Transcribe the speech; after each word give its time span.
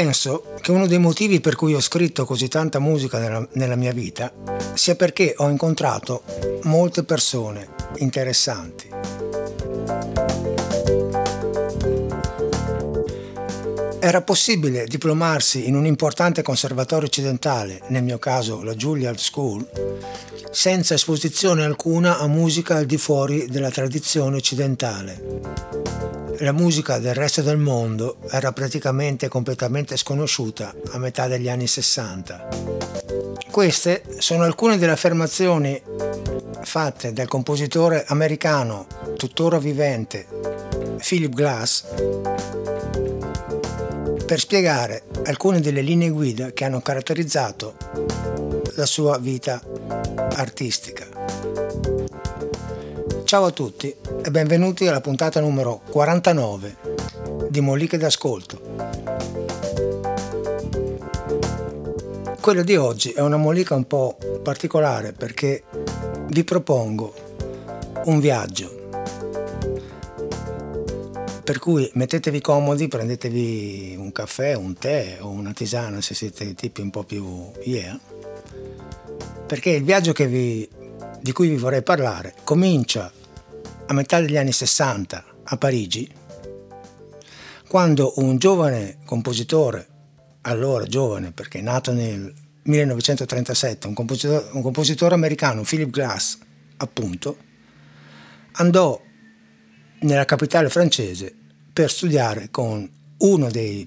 Penso 0.00 0.54
che 0.60 0.70
uno 0.70 0.86
dei 0.86 1.00
motivi 1.00 1.40
per 1.40 1.56
cui 1.56 1.74
ho 1.74 1.80
scritto 1.80 2.24
così 2.24 2.46
tanta 2.46 2.78
musica 2.78 3.18
nella, 3.18 3.44
nella 3.54 3.74
mia 3.74 3.90
vita 3.92 4.32
sia 4.74 4.94
perché 4.94 5.34
ho 5.36 5.48
incontrato 5.48 6.22
molte 6.62 7.02
persone 7.02 7.66
interessanti. 7.96 8.88
Era 13.98 14.22
possibile 14.22 14.86
diplomarsi 14.86 15.66
in 15.66 15.74
un 15.74 15.84
importante 15.84 16.42
conservatorio 16.42 17.08
occidentale, 17.08 17.80
nel 17.88 18.04
mio 18.04 18.18
caso 18.18 18.62
la 18.62 18.76
Juilliard 18.76 19.18
School, 19.18 19.68
senza 20.52 20.94
esposizione 20.94 21.64
alcuna 21.64 22.18
a 22.18 22.28
musica 22.28 22.76
al 22.76 22.86
di 22.86 22.98
fuori 22.98 23.48
della 23.48 23.72
tradizione 23.72 24.36
occidentale. 24.36 25.77
La 26.40 26.52
musica 26.52 26.98
del 26.98 27.14
resto 27.14 27.42
del 27.42 27.56
mondo 27.56 28.18
era 28.30 28.52
praticamente 28.52 29.26
completamente 29.26 29.96
sconosciuta 29.96 30.72
a 30.92 30.98
metà 30.98 31.26
degli 31.26 31.48
anni 31.48 31.66
60. 31.66 32.48
Queste 33.50 34.02
sono 34.18 34.44
alcune 34.44 34.78
delle 34.78 34.92
affermazioni 34.92 35.82
fatte 36.62 37.12
dal 37.12 37.26
compositore 37.26 38.04
americano 38.06 38.86
tuttora 39.16 39.58
vivente 39.58 40.26
Philip 40.98 41.34
Glass 41.34 41.84
per 44.24 44.38
spiegare 44.38 45.04
alcune 45.24 45.60
delle 45.60 45.80
linee 45.80 46.10
guida 46.10 46.52
che 46.52 46.64
hanno 46.64 46.80
caratterizzato 46.80 47.74
la 48.76 48.86
sua 48.86 49.18
vita 49.18 49.60
artistica. 50.34 50.97
Ciao 53.28 53.44
a 53.44 53.50
tutti 53.50 53.94
e 54.24 54.30
benvenuti 54.30 54.86
alla 54.86 55.02
puntata 55.02 55.38
numero 55.38 55.82
49 55.90 56.76
di 57.50 57.60
Moliche 57.60 57.98
d'Ascolto. 57.98 58.58
Quella 62.40 62.62
di 62.62 62.76
oggi 62.76 63.10
è 63.10 63.20
una 63.20 63.36
mollica 63.36 63.74
un 63.74 63.86
po' 63.86 64.16
particolare 64.42 65.12
perché 65.12 65.62
vi 66.28 66.42
propongo 66.42 67.14
un 68.06 68.18
viaggio. 68.18 68.88
Per 71.44 71.58
cui 71.58 71.90
mettetevi 71.92 72.40
comodi, 72.40 72.88
prendetevi 72.88 73.94
un 73.98 74.10
caffè, 74.10 74.54
un 74.54 74.72
tè 74.72 75.18
o 75.20 75.28
una 75.28 75.52
tisana 75.52 76.00
se 76.00 76.14
siete 76.14 76.54
tipi 76.54 76.80
un 76.80 76.88
po' 76.88 77.04
più 77.04 77.50
yeah. 77.62 78.00
Perché 79.46 79.68
il 79.68 79.84
viaggio 79.84 80.14
vi, 80.16 80.66
di 81.20 81.32
cui 81.32 81.48
vi 81.48 81.56
vorrei 81.56 81.82
parlare 81.82 82.32
comincia 82.42 83.12
a 83.88 83.94
metà 83.94 84.20
degli 84.20 84.36
anni 84.36 84.52
60 84.52 85.24
a 85.44 85.56
Parigi, 85.56 86.10
quando 87.68 88.12
un 88.16 88.36
giovane 88.36 88.98
compositore, 89.04 89.86
allora 90.42 90.84
giovane 90.84 91.32
perché 91.32 91.62
nato 91.62 91.92
nel 91.92 92.32
1937, 92.62 93.86
un 93.86 93.94
compositore, 93.94 94.48
un 94.52 94.62
compositore 94.62 95.14
americano, 95.14 95.62
Philip 95.62 95.88
Glass, 95.88 96.38
appunto, 96.76 97.36
andò 98.52 99.00
nella 100.00 100.24
capitale 100.26 100.68
francese 100.68 101.34
per 101.72 101.90
studiare 101.90 102.48
con 102.50 102.88
uno 103.18 103.50
dei 103.50 103.86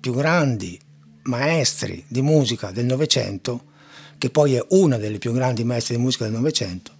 più 0.00 0.14
grandi 0.14 0.78
maestri 1.24 2.04
di 2.06 2.22
musica 2.22 2.70
del 2.70 2.84
Novecento, 2.84 3.64
che 4.16 4.30
poi 4.30 4.54
è 4.54 4.64
una 4.70 4.96
delle 4.96 5.18
più 5.18 5.32
grandi 5.32 5.64
maestre 5.64 5.96
di 5.96 6.02
musica 6.02 6.24
del 6.24 6.34
Novecento, 6.34 6.92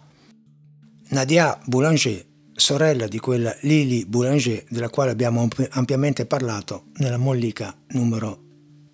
Nadia 1.10 1.58
Boulanger, 1.64 2.28
sorella 2.60 3.08
di 3.08 3.18
quella 3.18 3.54
Lily 3.62 4.04
Boulanger 4.04 4.64
della 4.68 4.88
quale 4.88 5.10
abbiamo 5.10 5.48
ampiamente 5.70 6.26
parlato 6.26 6.84
nella 6.98 7.16
mollica 7.16 7.74
numero 7.88 8.38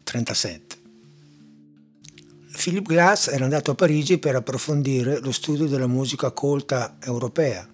37. 0.05 0.77
Philip 2.57 2.87
Glass 2.87 3.29
era 3.29 3.45
andato 3.45 3.73
a 3.73 3.75
Parigi 3.75 4.19
per 4.19 4.35
approfondire 4.35 5.21
lo 5.21 5.33
studio 5.33 5.67
della 5.67 5.87
musica 5.87 6.31
colta 6.31 6.97
europea, 7.03 7.69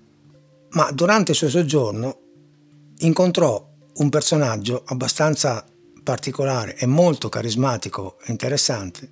ma 0.70 0.90
durante 0.90 1.30
il 1.30 1.36
suo 1.36 1.48
soggiorno 1.48 2.18
incontrò 2.98 3.70
un 3.94 4.08
personaggio 4.08 4.82
abbastanza 4.86 5.64
particolare 6.02 6.76
e 6.76 6.86
molto 6.86 7.28
carismatico 7.28 8.18
e 8.24 8.32
interessante, 8.32 9.08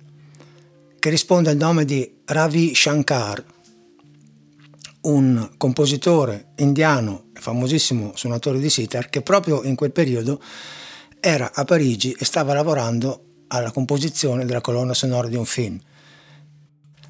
che 0.99 1.09
risponde 1.09 1.49
al 1.49 1.57
nome 1.57 1.85
di 1.85 2.19
Ravi 2.25 2.75
Shankar, 2.75 3.43
un 5.01 5.51
compositore 5.57 6.51
indiano, 6.57 7.29
famosissimo 7.33 8.11
suonatore 8.15 8.59
di 8.59 8.69
sitar, 8.69 9.09
che 9.09 9.21
proprio 9.21 9.63
in 9.63 9.75
quel 9.75 9.91
periodo 9.91 10.41
era 11.19 11.51
a 11.53 11.63
Parigi 11.63 12.15
e 12.17 12.25
stava 12.25 12.53
lavorando 12.53 13.25
alla 13.47 13.71
composizione 13.71 14.45
della 14.45 14.61
colonna 14.61 14.93
sonora 14.93 15.27
di 15.27 15.35
un 15.35 15.45
film. 15.45 15.79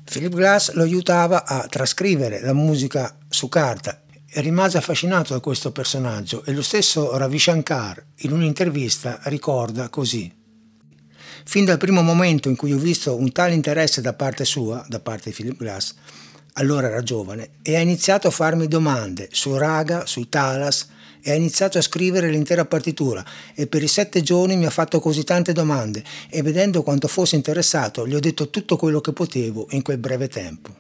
Philip 0.04 0.34
Glass 0.34 0.72
lo 0.74 0.84
aiutava 0.84 1.46
a 1.46 1.68
trascrivere 1.68 2.42
la 2.42 2.54
musica 2.54 3.18
su 3.30 3.48
carta 3.48 4.02
e 4.34 4.42
rimase 4.42 4.78
affascinato 4.78 5.34
da 5.34 5.40
questo 5.40 5.72
personaggio 5.72 6.44
e 6.46 6.54
lo 6.54 6.62
stesso 6.62 7.18
Ravi 7.18 7.40
Shankar 7.40 8.06
in 8.20 8.32
un'intervista 8.32 9.20
ricorda 9.24 9.90
così. 9.90 10.34
Fin 11.44 11.66
dal 11.66 11.78
primo 11.78 12.02
momento 12.02 12.50
in 12.50 12.56
cui 12.56 12.72
ho 12.72 12.78
visto 12.78 13.16
un 13.16 13.32
tale 13.32 13.54
interesse 13.54 14.02
da 14.02 14.14
parte 14.14 14.46
sua, 14.46 14.86
da 14.88 15.00
parte 15.00 15.30
di 15.30 15.36
Philip 15.36 15.58
Glass, 15.58 15.96
allora 16.54 16.88
era 16.88 17.04
giovane, 17.04 17.52
e 17.62 17.76
ha 17.76 17.80
iniziato 17.80 18.28
a 18.28 18.32
farmi 18.32 18.68
domande 18.68 19.30
su 19.32 19.58
raga, 19.58 20.06
sui 20.06 20.30
talas, 20.30 20.88
e 21.22 21.32
ha 21.32 21.36
iniziato 21.36 21.78
a 21.78 21.82
scrivere 21.82 22.30
l'intera 22.30 22.66
partitura 22.66 23.24
e 23.54 23.68
per 23.68 23.84
i 23.84 23.88
sette 23.88 24.22
giorni 24.22 24.58
mi 24.58 24.66
ha 24.66 24.72
fatto 24.72 25.00
così 25.00 25.24
tante 25.24 25.54
domande 25.54 26.04
e 26.30 26.42
vedendo 26.42 26.82
quanto 26.82 27.08
fosse 27.08 27.36
interessato 27.36 28.08
gli 28.08 28.16
ho 28.16 28.20
detto 28.20 28.50
tutto 28.50 28.76
quello 28.76 29.02
che 29.02 29.14
potevo 29.14 29.68
in 29.72 29.82
quel 29.84 30.00
breve 30.00 30.28
tempo. 30.28 30.76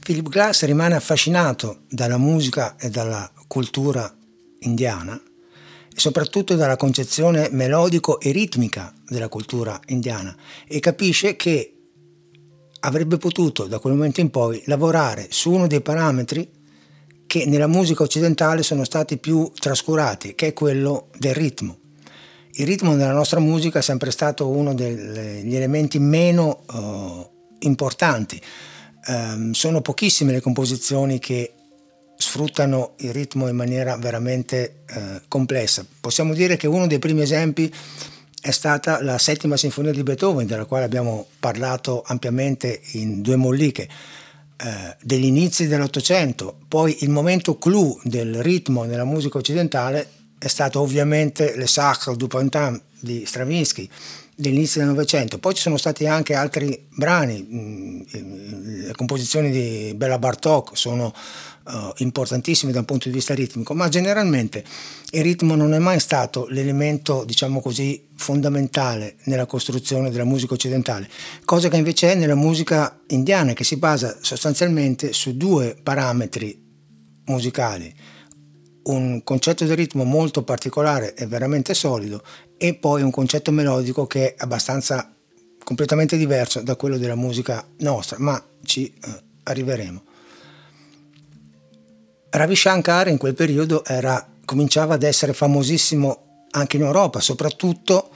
Philip 0.00 0.28
Glass 0.28 0.64
rimane 0.64 0.94
affascinato 0.94 1.80
dalla 1.88 2.18
musica 2.18 2.76
e 2.76 2.88
dalla 2.90 3.30
cultura 3.46 4.14
indiana 4.60 5.20
e 5.94 5.98
soprattutto 6.00 6.54
dalla 6.54 6.76
concezione 6.76 7.48
melodico 7.50 8.20
e 8.20 8.30
ritmica 8.32 8.92
della 9.06 9.28
cultura 9.28 9.78
indiana 9.86 10.34
e 10.66 10.80
capisce 10.80 11.36
che 11.36 11.77
avrebbe 12.80 13.16
potuto 13.16 13.66
da 13.66 13.78
quel 13.78 13.94
momento 13.94 14.20
in 14.20 14.30
poi 14.30 14.62
lavorare 14.66 15.28
su 15.30 15.50
uno 15.50 15.66
dei 15.66 15.80
parametri 15.80 16.48
che 17.26 17.44
nella 17.46 17.66
musica 17.66 18.02
occidentale 18.02 18.62
sono 18.62 18.84
stati 18.84 19.18
più 19.18 19.50
trascurati, 19.58 20.34
che 20.34 20.48
è 20.48 20.52
quello 20.52 21.08
del 21.18 21.34
ritmo. 21.34 21.78
Il 22.52 22.66
ritmo 22.66 22.94
nella 22.94 23.12
nostra 23.12 23.38
musica 23.38 23.80
è 23.80 23.82
sempre 23.82 24.10
stato 24.10 24.48
uno 24.48 24.74
degli 24.74 25.54
elementi 25.54 25.98
meno 25.98 26.64
uh, 26.72 27.30
importanti. 27.60 28.40
Um, 29.06 29.52
sono 29.52 29.80
pochissime 29.82 30.32
le 30.32 30.40
composizioni 30.40 31.18
che 31.18 31.52
sfruttano 32.16 32.94
il 32.98 33.12
ritmo 33.12 33.46
in 33.46 33.54
maniera 33.54 33.96
veramente 33.96 34.80
uh, 34.90 35.20
complessa. 35.28 35.86
Possiamo 36.00 36.34
dire 36.34 36.56
che 36.56 36.66
uno 36.66 36.86
dei 36.86 36.98
primi 36.98 37.22
esempi 37.22 37.72
è 38.40 38.50
stata 38.50 39.02
la 39.02 39.18
settima 39.18 39.56
sinfonia 39.56 39.92
di 39.92 40.02
Beethoven, 40.02 40.46
della 40.46 40.64
quale 40.64 40.84
abbiamo 40.84 41.26
parlato 41.40 42.02
ampiamente 42.06 42.80
in 42.92 43.20
due 43.22 43.36
molliche, 43.36 43.88
eh, 44.56 44.96
degli 45.02 45.24
inizi 45.24 45.66
dell'Ottocento. 45.66 46.58
Poi 46.68 46.98
il 47.00 47.10
momento 47.10 47.58
clou 47.58 47.98
del 48.04 48.42
ritmo 48.42 48.84
nella 48.84 49.04
musica 49.04 49.38
occidentale 49.38 50.08
è 50.38 50.48
stato 50.48 50.80
ovviamente 50.80 51.56
Le 51.56 51.66
Sacre 51.66 52.16
du 52.16 52.26
Printemps 52.26 52.82
di 53.00 53.24
Stravinsky 53.26 53.88
dell'inizio 54.38 54.80
del 54.80 54.90
Novecento. 54.90 55.38
Poi 55.38 55.52
ci 55.52 55.62
sono 55.62 55.76
stati 55.76 56.06
anche 56.06 56.34
altri 56.34 56.86
brani, 56.94 57.42
mm, 57.42 58.00
le 58.86 58.92
composizioni 58.92 59.50
di 59.50 59.92
Bella 59.96 60.18
Bartok 60.20 60.78
sono 60.78 61.12
uh, 61.64 61.92
importantissime 61.96 62.70
da 62.70 62.78
un 62.78 62.84
punto 62.84 63.08
di 63.08 63.14
vista 63.14 63.34
ritmico, 63.34 63.74
ma 63.74 63.88
generalmente 63.88 64.64
il 65.10 65.22
ritmo 65.22 65.56
non 65.56 65.74
è 65.74 65.78
mai 65.78 65.98
stato 65.98 66.46
l'elemento, 66.50 67.24
diciamo 67.24 67.60
così, 67.60 68.06
fondamentale 68.14 69.16
nella 69.24 69.46
costruzione 69.46 70.08
della 70.08 70.24
musica 70.24 70.54
occidentale, 70.54 71.08
cosa 71.44 71.68
che 71.68 71.76
invece 71.76 72.12
è 72.12 72.14
nella 72.14 72.36
musica 72.36 72.96
indiana, 73.08 73.54
che 73.54 73.64
si 73.64 73.76
basa 73.76 74.18
sostanzialmente 74.20 75.12
su 75.12 75.36
due 75.36 75.76
parametri 75.82 76.66
musicali 77.24 77.92
un 78.84 79.22
concetto 79.22 79.64
di 79.64 79.74
ritmo 79.74 80.04
molto 80.04 80.42
particolare 80.42 81.14
e 81.14 81.26
veramente 81.26 81.74
solido 81.74 82.22
e 82.56 82.74
poi 82.74 83.02
un 83.02 83.10
concetto 83.10 83.50
melodico 83.50 84.06
che 84.06 84.34
è 84.34 84.34
abbastanza 84.38 85.14
completamente 85.62 86.16
diverso 86.16 86.62
da 86.62 86.76
quello 86.76 86.96
della 86.96 87.14
musica 87.14 87.66
nostra, 87.78 88.16
ma 88.18 88.42
ci 88.64 88.86
eh, 88.86 89.22
arriveremo. 89.42 90.02
Ravi 92.30 92.56
Shankar 92.56 93.08
in 93.08 93.18
quel 93.18 93.34
periodo 93.34 93.84
era, 93.84 94.26
cominciava 94.44 94.94
ad 94.94 95.02
essere 95.02 95.32
famosissimo 95.32 96.46
anche 96.50 96.76
in 96.76 96.82
Europa, 96.82 97.20
soprattutto 97.20 98.10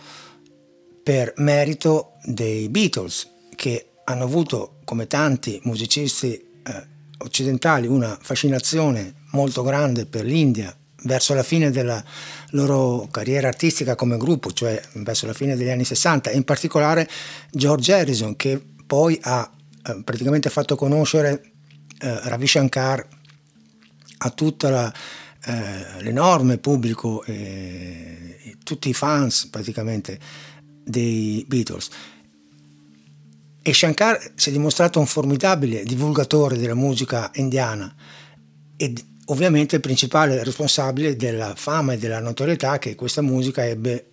per 1.02 1.34
merito 1.36 2.14
dei 2.24 2.68
Beatles, 2.68 3.28
che 3.54 3.88
hanno 4.04 4.24
avuto, 4.24 4.78
come 4.84 5.06
tanti 5.06 5.60
musicisti 5.64 6.32
eh, 6.32 6.86
occidentali, 7.18 7.86
una 7.86 8.18
fascinazione 8.20 9.14
molto 9.32 9.62
grande 9.62 10.06
per 10.06 10.24
l'India 10.24 10.74
verso 11.04 11.34
la 11.34 11.42
fine 11.42 11.70
della 11.70 12.02
loro 12.50 13.08
carriera 13.10 13.48
artistica 13.48 13.94
come 13.94 14.16
gruppo, 14.16 14.52
cioè 14.52 14.80
verso 14.94 15.26
la 15.26 15.32
fine 15.32 15.56
degli 15.56 15.68
anni 15.70 15.84
60, 15.84 16.30
e 16.30 16.36
in 16.36 16.44
particolare 16.44 17.08
George 17.50 17.92
Harrison 17.92 18.36
che 18.36 18.60
poi 18.86 19.18
ha 19.22 19.50
eh, 19.84 20.02
praticamente 20.04 20.50
fatto 20.50 20.76
conoscere 20.76 21.52
eh, 21.98 22.20
Ravi 22.28 22.46
Shankar 22.46 23.06
a 24.18 24.30
tutto 24.30 24.68
eh, 24.68 24.92
l'enorme 26.02 26.58
pubblico 26.58 27.24
e, 27.24 28.38
e 28.42 28.56
tutti 28.62 28.88
i 28.88 28.94
fans 28.94 29.46
praticamente 29.46 30.18
dei 30.84 31.44
Beatles. 31.48 31.88
E 33.64 33.72
Shankar 33.72 34.32
si 34.34 34.48
è 34.48 34.52
dimostrato 34.52 34.98
un 34.98 35.06
formidabile 35.06 35.84
divulgatore 35.84 36.58
della 36.58 36.74
musica 36.74 37.30
indiana 37.34 37.92
e 38.76 38.92
ovviamente 39.26 39.76
il 39.76 39.80
principale 39.80 40.42
responsabile 40.42 41.16
della 41.16 41.54
fama 41.56 41.92
e 41.92 41.98
della 41.98 42.20
notorietà 42.20 42.78
che 42.78 42.94
questa 42.94 43.22
musica 43.22 43.64
ebbe 43.64 44.06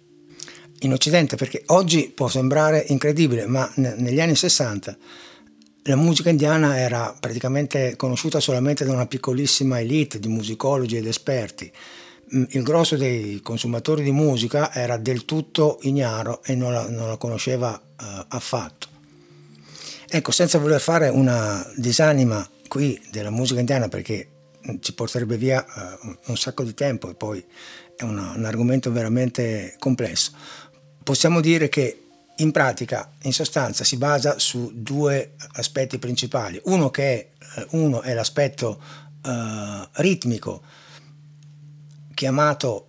in 0.82 0.94
Occidente, 0.94 1.36
perché 1.36 1.64
oggi 1.68 2.12
può 2.14 2.28
sembrare 2.28 2.86
incredibile, 2.88 3.46
ma 3.48 3.70
negli 3.76 4.22
anni 4.22 4.36
60 4.36 4.98
la 5.84 5.96
musica 5.96 6.30
indiana 6.30 6.78
era 6.78 7.16
praticamente 7.20 7.96
conosciuta 7.96 8.40
solamente 8.40 8.86
da 8.86 8.94
una 8.94 9.08
piccolissima 9.08 9.80
elite 9.80 10.20
di 10.20 10.28
musicologi 10.28 10.98
ed 10.98 11.08
esperti. 11.08 11.72
Mm, 12.36 12.44
il 12.50 12.64
grosso 12.64 12.96
dei 12.96 13.40
consumatori 13.42 14.04
di 14.04 14.12
musica 14.12 14.72
era 14.74 14.98
del 14.98 15.26
tutto 15.26 15.80
ignaro 15.82 16.44
e 16.44 16.54
non 16.56 16.74
la, 16.74 16.88
non 16.90 17.08
la 17.08 17.18
conosceva 17.18 17.72
uh, 17.72 18.04
affatto. 18.28 18.88
Ecco, 20.08 20.32
senza 20.32 20.60
voler 20.60 20.80
fare 20.80 21.10
una 21.10 21.66
disanima 21.76 22.48
qui 22.68 23.00
della 23.12 23.32
musica 23.32 23.60
indiana 23.60 23.88
perché 23.88 24.28
ci 24.80 24.94
porterebbe 24.94 25.38
via 25.38 25.64
uh, 25.64 26.18
un 26.26 26.38
sacco 26.38 26.64
di 26.64 26.74
tempo 26.74 27.10
e 27.10 27.16
poi 27.16 27.44
è 27.96 28.04
una, 28.04 28.34
un 28.36 28.46
argomento 28.46 28.92
veramente 28.92 29.76
complesso, 29.80 30.32
possiamo 31.04 31.42
dire 31.42 31.70
che 31.70 32.04
in 32.40 32.52
pratica, 32.52 33.12
in 33.24 33.34
sostanza, 33.34 33.84
si 33.84 33.98
basa 33.98 34.40
su 34.40 34.72
due 34.74 35.36
aspetti 35.54 36.00
principali. 36.00 36.60
Uno, 36.66 36.90
che 36.90 37.04
è, 37.04 37.60
eh, 37.60 37.68
uno 37.72 38.02
è 38.02 38.14
l'aspetto 38.14 38.82
uh, 39.24 39.88
ritmico 39.94 40.64
chiamato 42.14 42.88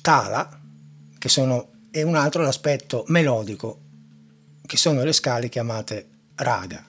tala, 0.00 0.60
sono, 1.18 1.70
e 1.90 2.02
un 2.02 2.14
altro 2.14 2.42
l'aspetto 2.42 3.04
melodico, 3.08 3.80
che 4.64 4.76
sono 4.76 5.02
le 5.02 5.12
scale 5.12 5.48
chiamate 5.48 6.08
raga. 6.36 6.86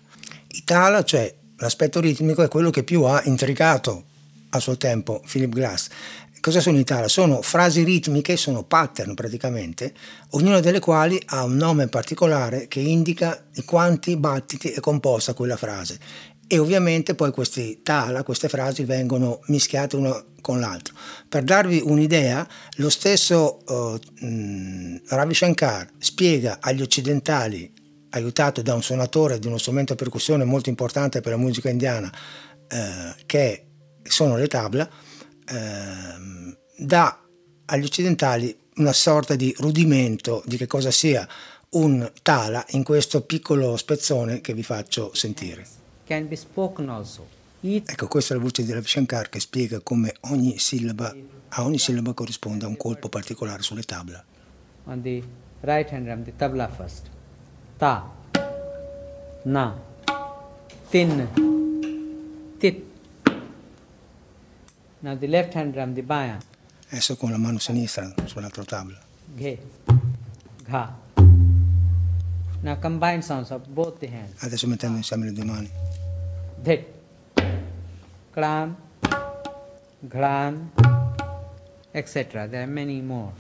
I 0.48 0.64
tala, 0.64 1.04
cioè 1.04 1.34
l'aspetto 1.60 2.00
ritmico, 2.00 2.44
è 2.44 2.48
quello 2.48 2.70
che 2.70 2.84
più 2.84 3.04
ha 3.04 3.22
intrigato 3.26 4.04
a 4.50 4.60
suo 4.60 4.78
tempo 4.78 5.22
Philip 5.28 5.54
Glass 5.54 5.90
Cosa 6.42 6.62
sono 6.62 6.80
i 6.80 6.86
tala? 6.86 7.10
Sono 7.10 7.42
frasi 7.42 7.84
ritmiche, 7.84 8.38
sono 8.38 8.64
pattern 8.64 9.14
praticamente, 9.14 9.94
ognuna 10.30 10.62
delle 10.62 10.80
quali 10.80 11.22
ha 11.26 11.44
un 11.44 11.58
nome 11.58 11.88
particolare 11.88 12.70
che 12.70 12.80
indica 12.80 13.44
di 13.52 13.66
quanti 13.66 14.16
battiti 14.16 14.70
è 14.70 14.80
composta 14.80 15.34
quella 15.34 15.58
frase. 15.58 16.00
E 16.48 16.58
ovviamente 16.58 17.14
poi 17.14 17.32
questi 17.32 17.82
tala, 17.84 18.24
queste 18.24 18.48
frasi 18.48 18.86
vengono 18.86 19.42
mischiate 19.48 19.98
una 19.98 20.24
con 20.40 20.62
l'altro. 20.62 20.96
Per 21.28 21.44
darvi 21.44 21.82
un'idea, 21.84 22.48
lo 22.76 22.90
stesso 22.90 23.60
uh, 23.68 24.00
Ravi 25.10 25.34
Shankar 25.34 25.90
spiega 25.98 26.60
agli 26.62 26.82
occidentali, 26.82 27.70
aiutato 28.12 28.62
da 28.62 28.74
un 28.74 28.84
suonatore 28.84 29.40
di 29.40 29.48
uno 29.48 29.58
strumento 29.58 29.94
a 29.94 29.96
percussione 29.96 30.44
molto 30.44 30.70
importante 30.70 31.22
per 31.22 31.32
la 31.32 31.38
musica 31.38 31.70
indiana, 31.70 32.12
uh, 32.72 33.14
che 33.26 33.66
sono 34.04 34.36
le 34.36 34.48
tabla, 34.48 34.90
ehm, 35.48 36.58
dà 36.78 37.22
agli 37.66 37.84
occidentali 37.84 38.58
una 38.76 38.94
sorta 38.94 39.36
di 39.36 39.54
rudimento 39.58 40.42
di 40.46 40.58
che 40.58 40.68
cosa 40.68 40.92
sia 40.92 41.28
un 41.72 42.12
tala 42.24 42.66
in 42.70 42.84
questo 42.84 43.22
piccolo 43.22 43.78
spezzone 43.78 44.42
che 44.42 44.54
vi 44.54 44.64
faccio 44.64 45.14
sentire. 45.14 45.68
Ecco, 47.62 48.08
questa 48.08 48.34
è 48.34 48.38
la 48.38 48.44
voce 48.44 48.64
di 48.64 48.72
Ravi 48.72 48.88
Shankar 48.88 49.30
che 49.30 49.40
spiega 49.40 49.82
come 49.82 50.16
ogni 50.22 50.58
sillaba, 50.58 51.14
a 51.50 51.66
ogni 51.66 51.78
sillaba 51.78 52.14
corrisponde 52.14 52.66
a 52.66 52.68
un 52.68 52.78
colpo 52.78 53.10
particolare 53.10 53.62
sulle 53.62 53.84
tabla. 53.84 54.24
On 54.86 55.02
the 55.02 55.22
right 55.62 55.92
hand 55.92 56.06
drum, 56.06 56.24
the 56.24 56.34
tabla 56.36 56.70
first. 56.70 57.10
Ta, 57.80 58.04
na, 59.46 59.74
tin, 60.92 61.28
tit, 62.60 62.84
Now 65.02 65.16
the 65.16 65.28
left 65.28 65.54
hand 65.54 65.72
drum, 65.74 65.94
the 65.94 66.02
baya. 66.02 66.38
Adesso 66.92 67.16
con 67.16 67.32
la 67.32 67.38
mano 67.38 67.58
sinistra 67.58 68.14
sull'altra 68.26 68.66
tabla. 68.66 68.98
Ghe, 69.34 69.58
gha. 70.68 70.94
Now 72.62 72.76
combine 72.76 73.22
sounds 73.22 73.52
of 73.52 73.66
both 73.70 74.00
the 74.00 74.08
hands. 74.08 74.44
Adesso 74.44 74.68
mettendo 74.68 74.98
insieme 74.98 75.28
le 75.28 75.32
due 75.32 75.46
mani. 75.46 75.72
Dhet, 76.62 76.86
klan, 78.32 78.76
glan, 80.02 80.72
etc. 81.94 82.50
There 82.50 82.64
are 82.64 82.68
many 82.68 83.00
more. 83.00 83.32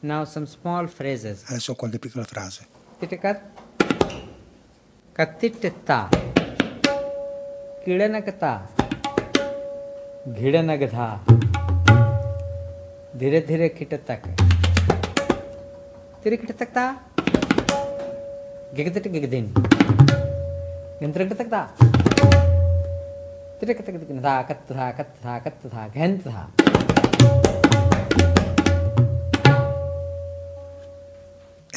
Now 0.00 0.24
some 0.24 0.46
small 0.46 0.88
phrases. 0.88 1.44
Adesso 1.46 1.76
qualche 1.76 2.00
piccola 2.00 2.24
frase. 2.24 2.66
Titikat, 2.98 3.40
ಕತ್ತಿಟ್ಟಿತ್ತ. 5.18 5.90
ಕಿಳನಗತ. 7.84 8.44
ಗಿಡನಗಧ 10.34 10.98
ಧೀರೆ 13.18 13.40
ಧೀರೆ 13.46 13.68
ಕಿಟತಕ್ಕ. 13.68 14.26
ತಿರಿ 16.22 16.36
ಕಿಟತಕ್ತ 16.36 16.78
ಗಿಗದಿಟ್ಟು 18.74 19.10
ಗಿಗದೀನಿ. 19.10 19.52
ಗಂತ್ರಗಿಟತಕ್ತ 21.04 21.54
ತಿರಿ 23.60 23.74
ಕತ್ತಗಿದ 23.74 24.26
ಕತ್ತಧ 24.48 24.78
ಕತ್ತಧ 24.78 24.78
ಕತ್ತಧ 24.96 25.44
ಕತ್ತಧ, 25.44 25.94
ಘೆಂತಧ. 25.94 26.57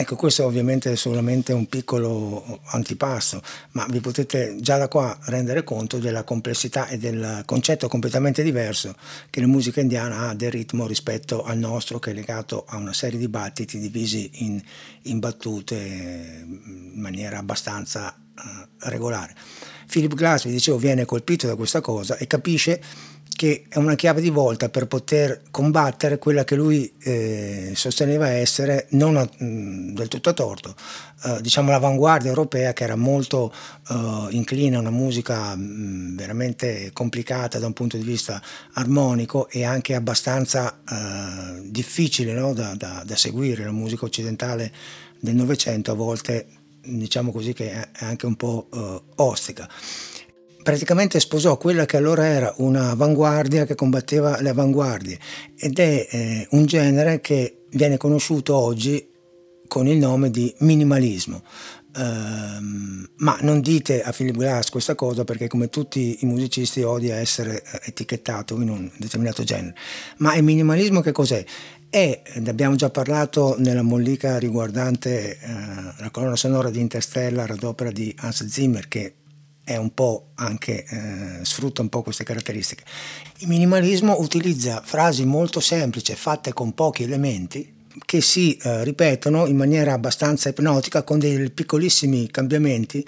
Ecco, 0.01 0.15
questo 0.15 0.45
ovviamente 0.45 0.91
è 0.91 0.95
solamente 0.95 1.53
un 1.53 1.67
piccolo 1.67 2.59
antipasto, 2.71 3.39
ma 3.73 3.85
vi 3.87 3.99
potete 3.99 4.55
già 4.59 4.79
da 4.79 4.87
qua 4.87 5.15
rendere 5.25 5.63
conto 5.63 5.99
della 5.99 6.23
complessità 6.23 6.87
e 6.87 6.97
del 6.97 7.43
concetto 7.45 7.87
completamente 7.87 8.41
diverso 8.41 8.95
che 9.29 9.41
la 9.41 9.45
musica 9.45 9.79
indiana 9.79 10.29
ha 10.29 10.33
del 10.33 10.49
ritmo 10.49 10.87
rispetto 10.87 11.43
al 11.43 11.59
nostro, 11.59 11.99
che 11.99 12.09
è 12.09 12.13
legato 12.15 12.65
a 12.67 12.77
una 12.77 12.93
serie 12.93 13.19
di 13.19 13.27
battiti 13.27 13.77
divisi 13.77 14.27
in, 14.43 14.59
in 15.03 15.19
battute 15.19 15.75
in 15.75 16.93
maniera 16.95 17.37
abbastanza 17.37 18.11
uh, 18.17 18.89
regolare. 18.89 19.35
Philip 19.87 20.15
Glass, 20.15 20.45
vi 20.45 20.51
dicevo, 20.51 20.79
viene 20.79 21.05
colpito 21.05 21.45
da 21.45 21.55
questa 21.55 21.79
cosa 21.79 22.17
e 22.17 22.25
capisce 22.25 22.81
che 23.41 23.63
è 23.69 23.79
una 23.79 23.95
chiave 23.95 24.21
di 24.21 24.29
volta 24.29 24.69
per 24.69 24.85
poter 24.85 25.41
combattere 25.49 26.19
quella 26.19 26.43
che 26.43 26.53
lui 26.53 26.93
eh, 26.99 27.71
sosteneva 27.73 28.29
essere 28.29 28.85
non 28.91 29.17
a, 29.17 29.23
mh, 29.23 29.43
mm, 29.43 29.95
del 29.95 30.07
tutto 30.09 30.29
a 30.29 30.33
torto, 30.33 30.75
eh, 31.23 31.41
diciamo 31.41 31.71
l'avanguardia 31.71 32.29
europea 32.29 32.73
che 32.73 32.83
era 32.83 32.95
molto 32.95 33.51
eh, 33.89 34.27
incline 34.29 34.75
a 34.75 34.79
una 34.79 34.91
musica 34.91 35.55
mh, 35.55 35.59
mm, 35.59 36.15
veramente 36.17 36.91
complicata 36.93 37.57
da 37.57 37.65
un 37.65 37.73
punto 37.73 37.97
di 37.97 38.03
vista 38.03 38.39
armonico 38.73 39.49
e 39.49 39.63
anche 39.65 39.95
abbastanza 39.95 40.77
eh, 40.87 41.61
difficile 41.65 42.33
no? 42.33 42.53
da, 42.53 42.75
da, 42.75 43.01
da 43.03 43.15
seguire, 43.15 43.63
la 43.63 43.71
musica 43.71 44.05
occidentale 44.05 44.71
del 45.19 45.33
Novecento 45.33 45.89
a 45.91 45.95
volte 45.95 46.45
diciamo 46.79 47.31
così 47.31 47.53
che 47.53 47.71
è 47.71 48.05
anche 48.05 48.27
un 48.27 48.35
po' 48.35 48.67
uh, 48.69 49.01
ostica 49.15 49.67
praticamente 50.63 51.19
sposò 51.19 51.57
quella 51.57 51.85
che 51.85 51.97
allora 51.97 52.25
era 52.25 52.53
un'avanguardia 52.57 53.65
che 53.65 53.75
combatteva 53.75 54.41
le 54.41 54.49
avanguardie 54.49 55.19
ed 55.57 55.79
è 55.79 56.07
eh, 56.09 56.47
un 56.51 56.65
genere 56.65 57.19
che 57.21 57.65
viene 57.69 57.97
conosciuto 57.97 58.55
oggi 58.55 59.09
con 59.67 59.87
il 59.87 59.97
nome 59.97 60.29
di 60.29 60.53
minimalismo. 60.59 61.43
Uh, 61.93 63.09
ma 63.17 63.37
non 63.41 63.59
dite 63.59 64.01
a 64.01 64.13
Philip 64.13 64.37
Glass 64.37 64.69
questa 64.69 64.95
cosa 64.95 65.25
perché 65.25 65.49
come 65.49 65.67
tutti 65.67 66.19
i 66.21 66.25
musicisti 66.25 66.83
odia 66.83 67.17
essere 67.17 67.61
eh, 67.61 67.81
etichettato 67.87 68.55
in 68.61 68.69
un 68.69 68.89
determinato 68.97 69.43
genere. 69.43 69.75
Ma 70.17 70.35
il 70.35 70.43
minimalismo 70.43 71.01
che 71.01 71.11
cos'è? 71.11 71.43
È, 71.89 72.21
ne 72.35 72.49
abbiamo 72.49 72.75
già 72.75 72.89
parlato 72.89 73.55
nella 73.59 73.81
mollica 73.81 74.37
riguardante 74.37 75.37
uh, 75.41 76.01
la 76.01 76.09
colonna 76.11 76.37
sonora 76.37 76.69
di 76.69 76.79
Interstellar 76.79 77.51
ad 77.51 77.63
opera 77.63 77.91
di 77.91 78.15
Hans 78.19 78.45
Zimmer 78.45 78.87
che 78.87 79.15
è 79.63 79.75
un 79.75 79.93
po' 79.93 80.31
anche 80.35 80.85
eh, 80.85 81.45
sfrutta 81.45 81.81
un 81.81 81.89
po' 81.89 82.01
queste 82.01 82.23
caratteristiche. 82.23 82.83
Il 83.39 83.47
minimalismo 83.47 84.19
utilizza 84.19 84.81
frasi 84.83 85.25
molto 85.25 85.59
semplici 85.59 86.13
fatte 86.15 86.53
con 86.53 86.73
pochi 86.73 87.03
elementi 87.03 87.79
che 88.05 88.21
si 88.21 88.55
eh, 88.55 88.83
ripetono 88.83 89.45
in 89.47 89.57
maniera 89.57 89.93
abbastanza 89.93 90.49
ipnotica 90.49 91.03
con 91.03 91.19
dei 91.19 91.49
piccolissimi 91.49 92.29
cambiamenti 92.31 93.05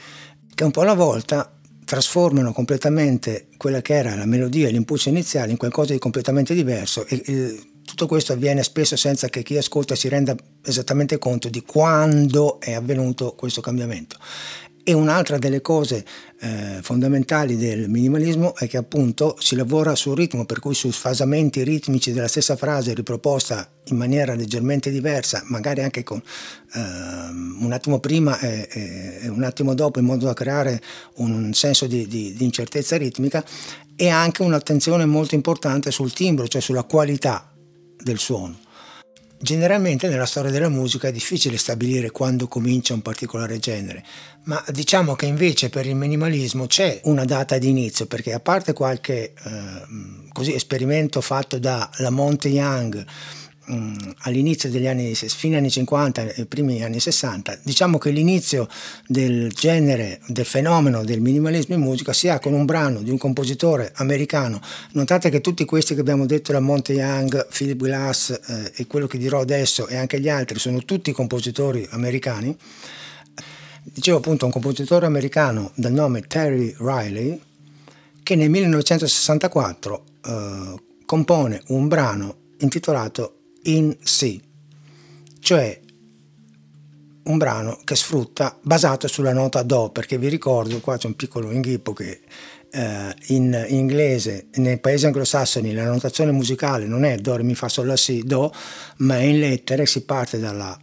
che 0.53 0.63
un 0.63 0.71
po' 0.71 0.81
alla 0.81 0.93
volta 0.93 1.51
trasformano 1.85 2.53
completamente 2.53 3.47
quella 3.57 3.81
che 3.81 3.93
era 3.93 4.15
la 4.15 4.25
melodia 4.25 4.67
e 4.67 4.71
l'impulso 4.71 5.09
iniziale 5.09 5.51
in 5.51 5.57
qualcosa 5.57 5.93
di 5.93 5.99
completamente 5.99 6.53
diverso 6.53 7.05
e, 7.07 7.21
e 7.25 7.61
tutto 7.85 8.07
questo 8.07 8.33
avviene 8.33 8.63
spesso 8.63 8.95
senza 8.95 9.27
che 9.29 9.43
chi 9.43 9.57
ascolta 9.57 9.95
si 9.95 10.07
renda 10.07 10.35
esattamente 10.63 11.17
conto 11.17 11.49
di 11.49 11.63
quando 11.63 12.59
è 12.59 12.73
avvenuto 12.73 13.33
questo 13.33 13.61
cambiamento. 13.61 14.17
E 14.85 14.91
un'altra 14.91 15.37
delle 15.37 15.61
cose 15.61 16.03
eh, 16.41 16.79
fondamentali 16.81 17.55
del 17.55 17.87
minimalismo 17.87 18.53
è 18.53 18.67
che 18.67 18.75
appunto 18.75 19.37
si 19.39 19.55
lavora 19.55 19.95
sul 19.95 20.17
ritmo, 20.17 20.43
per 20.45 20.59
cui 20.59 20.73
su 20.73 20.91
sfasamenti 20.91 21.63
ritmici 21.63 22.11
della 22.11 22.27
stessa 22.27 22.57
frase 22.57 22.93
riproposta 22.93 23.65
in 23.85 23.95
maniera 23.95 24.35
leggermente 24.35 24.91
diversa, 24.91 25.41
magari 25.45 25.83
anche 25.83 26.03
con 26.03 26.21
eh, 26.73 26.79
un 26.79 27.69
attimo 27.71 27.99
prima 27.99 28.37
e, 28.39 28.67
e, 29.21 29.27
un 29.29 29.43
attimo 29.43 29.73
dopo, 29.73 29.99
in 29.99 30.05
modo 30.05 30.25
da 30.25 30.33
creare 30.33 30.81
un 31.15 31.53
senso 31.53 31.87
di, 31.87 32.05
di, 32.05 32.33
di 32.33 32.43
incertezza 32.43 32.97
ritmica, 32.97 33.41
e 33.95 34.09
anche 34.09 34.41
un'attenzione 34.41 35.05
molto 35.05 35.35
importante 35.35 35.91
sul 35.91 36.11
timbro, 36.11 36.47
cioè 36.49 36.59
sulla 36.59 36.83
qualità 36.83 37.53
del 38.03 38.19
suono. 38.19 38.62
Generalmente 39.43 40.07
nella 40.07 40.25
storia 40.25 40.51
della 40.51 40.69
musica 40.69 41.09
è 41.09 41.11
difficile 41.11 41.57
stabilire 41.57 42.11
quando 42.11 42.47
comincia 42.47 42.93
un 42.93 43.01
particolare 43.01 43.59
genere, 43.59 44.01
ma 44.43 44.63
diciamo 44.69 45.15
che 45.15 45.25
invece 45.25 45.67
per 45.67 45.85
il 45.85 45.97
minimalismo 45.97 46.65
c'è 46.65 47.01
una 47.03 47.25
data 47.25 47.57
di 47.57 47.67
inizio, 47.67 48.05
perché 48.05 48.31
a 48.31 48.39
parte 48.39 48.71
qualche 48.71 49.33
eh, 49.33 50.31
così, 50.31 50.53
esperimento 50.53 51.19
fatto 51.19 51.59
da 51.59 51.89
Lamont 51.97 52.45
Young, 52.45 53.05
Mm, 53.71 53.95
all'inizio 54.23 54.69
degli 54.69 54.87
anni, 54.87 55.15
fine 55.15 55.55
anni 55.55 55.69
50 55.69 56.33
e 56.33 56.45
primi 56.45 56.83
anni 56.83 56.99
60, 56.99 57.59
diciamo 57.63 57.97
che 57.97 58.09
l'inizio 58.09 58.67
del 59.07 59.53
genere, 59.53 60.19
del 60.27 60.43
fenomeno 60.43 61.05
del 61.05 61.21
minimalismo 61.21 61.73
in 61.73 61.79
musica 61.79 62.11
si 62.11 62.27
ha 62.27 62.39
con 62.39 62.51
un 62.51 62.65
brano 62.65 63.01
di 63.01 63.09
un 63.09 63.17
compositore 63.17 63.93
americano. 63.95 64.59
Notate 64.91 65.29
che 65.29 65.39
tutti 65.39 65.63
questi 65.63 65.95
che 65.95 66.01
abbiamo 66.01 66.25
detto, 66.25 66.51
la 66.51 66.59
Monte 66.59 66.91
Young, 66.91 67.47
Philip 67.47 67.81
Glass 67.81 68.31
eh, 68.31 68.73
e 68.75 68.85
quello 68.85 69.07
che 69.07 69.17
dirò 69.17 69.39
adesso 69.39 69.87
e 69.87 69.95
anche 69.95 70.19
gli 70.19 70.27
altri, 70.27 70.59
sono 70.59 70.83
tutti 70.83 71.13
compositori 71.13 71.87
americani. 71.91 72.53
Dicevo 73.81 74.17
appunto 74.17 74.43
un 74.43 74.51
compositore 74.51 75.05
americano 75.05 75.71
dal 75.75 75.93
nome 75.93 76.19
Terry 76.21 76.75
Riley 76.79 77.39
che 78.23 78.35
nel 78.35 78.49
1964 78.49 80.03
eh, 80.25 80.81
compone 81.05 81.61
un 81.67 81.87
brano 81.87 82.35
intitolato 82.57 83.37
in 83.63 83.95
Si, 84.01 84.41
cioè 85.39 85.79
un 87.23 87.37
brano 87.37 87.79
che 87.83 87.95
sfrutta 87.95 88.57
basato 88.61 89.07
sulla 89.07 89.33
nota 89.33 89.63
Do, 89.63 89.89
perché 89.89 90.17
vi 90.17 90.27
ricordo, 90.27 90.79
qua 90.79 90.97
c'è 90.97 91.07
un 91.07 91.15
piccolo 91.15 91.51
inghippo 91.51 91.93
che 91.93 92.21
eh, 92.71 93.15
in 93.27 93.65
inglese, 93.69 94.47
nei 94.55 94.79
paesi 94.79 95.05
anglosassoni, 95.05 95.73
la 95.73 95.85
notazione 95.85 96.31
musicale 96.31 96.85
non 96.85 97.05
è 97.05 97.17
Do, 97.17 97.41
Mi, 97.43 97.55
Fa, 97.55 97.69
Sol, 97.69 97.87
La, 97.87 97.95
Si, 97.95 98.23
Do, 98.23 98.51
ma 98.97 99.19
in 99.19 99.39
lettere 99.39 99.85
si 99.85 100.03
parte 100.03 100.39
dalla 100.39 100.77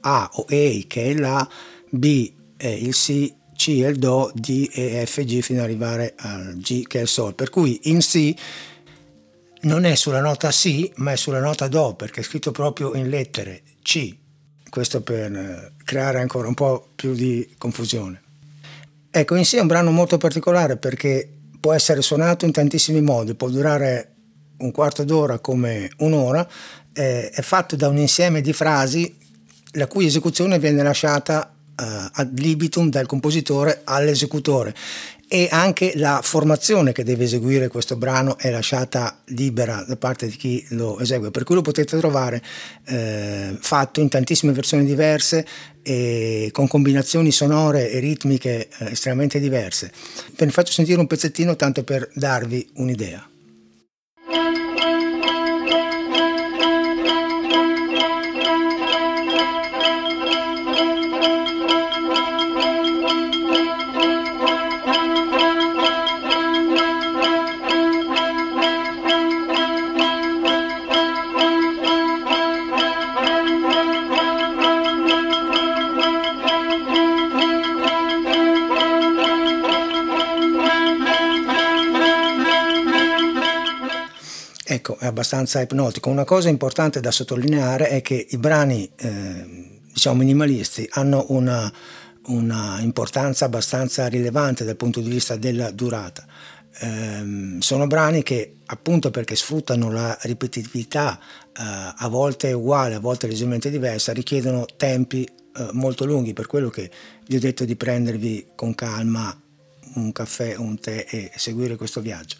A 0.00 0.30
o 0.32 0.46
E, 0.48 0.84
che 0.88 1.10
è 1.10 1.14
la, 1.14 1.46
B 1.90 2.32
è 2.56 2.68
il 2.68 2.94
Si, 2.94 3.34
C 3.54 3.80
è 3.82 3.88
il 3.88 3.98
Do, 3.98 4.30
D 4.34 4.70
e 4.72 5.04
F, 5.06 5.22
G 5.24 5.40
fino 5.40 5.60
ad 5.60 5.66
arrivare 5.66 6.14
al 6.16 6.56
G 6.56 6.86
che 6.86 6.98
è 6.98 7.02
il 7.02 7.08
Sol. 7.08 7.34
Per 7.34 7.50
cui 7.50 7.80
in 7.84 8.02
Si 8.02 8.36
non 9.66 9.84
è 9.84 9.94
sulla 9.94 10.20
nota 10.20 10.50
Si, 10.50 10.90
ma 10.96 11.12
è 11.12 11.16
sulla 11.16 11.40
nota 11.40 11.68
Do, 11.68 11.94
perché 11.94 12.20
è 12.20 12.24
scritto 12.24 12.52
proprio 12.52 12.94
in 12.94 13.08
lettere 13.08 13.62
C. 13.82 14.14
Questo 14.68 15.02
per 15.02 15.32
eh, 15.32 15.72
creare 15.84 16.20
ancora 16.20 16.48
un 16.48 16.54
po' 16.54 16.88
più 16.94 17.14
di 17.14 17.54
confusione. 17.58 18.22
Ecco, 19.10 19.34
in 19.34 19.44
sé 19.44 19.58
è 19.58 19.60
un 19.60 19.66
brano 19.66 19.90
molto 19.90 20.18
particolare 20.18 20.76
perché 20.76 21.28
può 21.58 21.72
essere 21.72 22.02
suonato 22.02 22.44
in 22.44 22.52
tantissimi 22.52 23.00
modi, 23.00 23.34
può 23.34 23.48
durare 23.48 24.12
un 24.58 24.70
quarto 24.70 25.04
d'ora 25.04 25.38
come 25.38 25.90
un'ora, 25.98 26.46
eh, 26.92 27.30
è 27.30 27.42
fatto 27.42 27.76
da 27.76 27.88
un 27.88 27.98
insieme 27.98 28.40
di 28.40 28.52
frasi 28.52 29.16
la 29.72 29.86
cui 29.86 30.06
esecuzione 30.06 30.58
viene 30.58 30.82
lasciata 30.82 31.52
uh, 31.76 31.82
ad 32.12 32.38
libitum 32.38 32.88
dal 32.88 33.06
compositore 33.06 33.82
all'esecutore 33.84 34.74
e 35.28 35.48
anche 35.50 35.92
la 35.96 36.20
formazione 36.22 36.92
che 36.92 37.02
deve 37.02 37.24
eseguire 37.24 37.68
questo 37.68 37.96
brano 37.96 38.38
è 38.38 38.50
lasciata 38.50 39.22
libera 39.26 39.84
da 39.86 39.96
parte 39.96 40.26
di 40.26 40.36
chi 40.36 40.64
lo 40.70 40.98
esegue, 41.00 41.30
per 41.30 41.42
cui 41.44 41.56
lo 41.56 41.62
potete 41.62 41.98
trovare 41.98 42.42
eh, 42.86 43.56
fatto 43.58 44.00
in 44.00 44.08
tantissime 44.08 44.52
versioni 44.52 44.84
diverse 44.84 45.44
e 45.82 46.50
con 46.52 46.68
combinazioni 46.68 47.32
sonore 47.32 47.90
e 47.90 47.98
ritmiche 47.98 48.68
eh, 48.68 48.90
estremamente 48.92 49.40
diverse. 49.40 49.90
Ve 50.36 50.44
ne 50.44 50.52
faccio 50.52 50.72
sentire 50.72 51.00
un 51.00 51.06
pezzettino 51.06 51.56
tanto 51.56 51.82
per 51.82 52.08
darvi 52.14 52.68
un'idea. 52.74 53.28
Ecco, 84.88 84.98
è 85.00 85.06
abbastanza 85.06 85.60
ipnotico. 85.60 86.10
Una 86.10 86.22
cosa 86.22 86.48
importante 86.48 87.00
da 87.00 87.10
sottolineare 87.10 87.88
è 87.88 88.02
che 88.02 88.24
i 88.30 88.36
brani, 88.36 88.88
eh, 88.94 89.80
diciamo, 89.92 90.18
minimalisti 90.18 90.86
hanno 90.92 91.24
una, 91.30 91.72
una, 92.26 92.78
importanza 92.78 93.46
abbastanza 93.46 94.06
rilevante 94.06 94.64
dal 94.64 94.76
punto 94.76 95.00
di 95.00 95.10
vista 95.10 95.34
della 95.34 95.72
durata. 95.72 96.24
Eh, 96.78 97.56
sono 97.58 97.88
brani 97.88 98.22
che, 98.22 98.58
appunto 98.66 99.10
perché 99.10 99.34
sfruttano 99.34 99.90
la 99.90 100.16
ripetitività, 100.22 101.18
eh, 101.18 101.94
a 101.96 102.08
volte 102.08 102.52
uguale, 102.52 102.94
a 102.94 103.00
volte 103.00 103.26
leggermente 103.26 103.70
diversa, 103.70 104.12
richiedono 104.12 104.66
tempi 104.76 105.24
eh, 105.24 105.68
molto 105.72 106.04
lunghi, 106.04 106.32
per 106.32 106.46
quello 106.46 106.70
che 106.70 106.88
vi 107.26 107.34
ho 107.34 107.40
detto 107.40 107.64
di 107.64 107.74
prendervi 107.74 108.50
con 108.54 108.72
calma 108.76 109.36
un 109.94 110.12
caffè, 110.12 110.54
un 110.54 110.78
tè 110.78 111.06
e 111.10 111.32
seguire 111.34 111.74
questo 111.74 112.00
viaggio. 112.00 112.36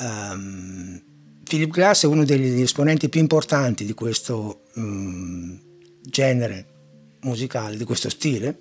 Um, 0.00 1.00
Philip 1.44 1.70
Glass 1.70 2.04
è 2.04 2.06
uno 2.06 2.24
degli 2.24 2.60
esponenti 2.60 3.08
più 3.08 3.20
importanti 3.20 3.84
di 3.84 3.94
questo 3.94 4.62
um, 4.74 5.58
genere 6.00 6.66
musicale, 7.20 7.76
di 7.76 7.84
questo 7.84 8.08
stile, 8.08 8.58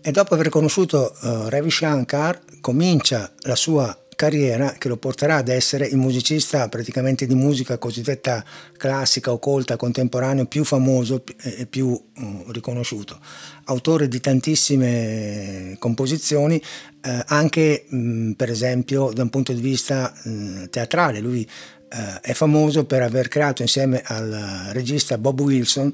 e 0.00 0.10
dopo 0.12 0.34
aver 0.34 0.48
conosciuto 0.48 1.14
uh, 1.20 1.48
Ravi 1.48 1.70
Shankar 1.70 2.40
comincia 2.60 3.32
la 3.40 3.56
sua 3.56 4.05
carriera 4.16 4.72
che 4.78 4.88
lo 4.88 4.96
porterà 4.96 5.36
ad 5.36 5.48
essere 5.48 5.86
il 5.86 5.98
musicista 5.98 6.68
praticamente 6.68 7.26
di 7.26 7.34
musica 7.34 7.78
cosiddetta 7.78 8.44
classica 8.76 9.30
o 9.30 9.38
colta 9.38 9.76
contemporaneo 9.76 10.46
più 10.46 10.64
famoso 10.64 11.22
e 11.36 11.66
più 11.66 11.88
uh, 11.88 12.50
riconosciuto. 12.50 13.20
Autore 13.66 14.08
di 14.08 14.18
tantissime 14.20 15.76
composizioni, 15.78 16.60
eh, 17.02 17.22
anche 17.26 17.84
mh, 17.88 18.32
per 18.32 18.50
esempio 18.50 19.10
da 19.12 19.22
un 19.22 19.30
punto 19.30 19.52
di 19.52 19.60
vista 19.60 20.12
mh, 20.24 20.64
teatrale. 20.70 21.20
Lui 21.20 21.46
eh, 21.88 22.20
è 22.20 22.32
famoso 22.32 22.84
per 22.84 23.02
aver 23.02 23.28
creato 23.28 23.62
insieme 23.62 24.02
al 24.04 24.70
regista 24.72 25.18
Bob 25.18 25.40
Wilson 25.40 25.92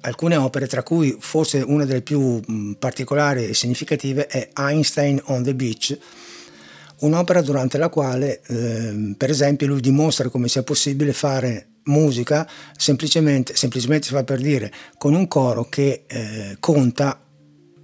alcune 0.00 0.36
opere, 0.36 0.66
tra 0.66 0.82
cui 0.82 1.16
forse 1.18 1.58
una 1.60 1.84
delle 1.84 2.02
più 2.02 2.40
mh, 2.44 2.72
particolari 2.78 3.46
e 3.46 3.54
significative 3.54 4.26
è 4.26 4.50
Einstein 4.54 5.20
on 5.26 5.42
the 5.42 5.54
Beach, 5.54 5.96
un'opera 7.00 7.42
durante 7.42 7.78
la 7.78 7.88
quale, 7.88 8.40
eh, 8.46 9.14
per 9.16 9.30
esempio, 9.30 9.66
lui 9.66 9.80
dimostra 9.80 10.28
come 10.28 10.48
sia 10.48 10.62
possibile 10.62 11.12
fare 11.12 11.68
musica 11.84 12.48
semplicemente, 12.76 13.56
semplicemente 13.56 14.06
si 14.06 14.12
fa 14.12 14.24
per 14.24 14.40
dire, 14.40 14.72
con 14.96 15.14
un 15.14 15.28
coro 15.28 15.68
che 15.68 16.04
eh, 16.06 16.56
conta 16.60 17.20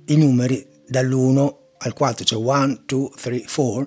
i 0.06 0.16
numeri 0.16 0.66
dall'1 0.86 1.54
al 1.78 1.92
4, 1.92 2.24
cioè 2.24 2.38
1, 2.38 2.82
2, 2.86 3.08
3, 3.20 3.44
4, 3.52 3.86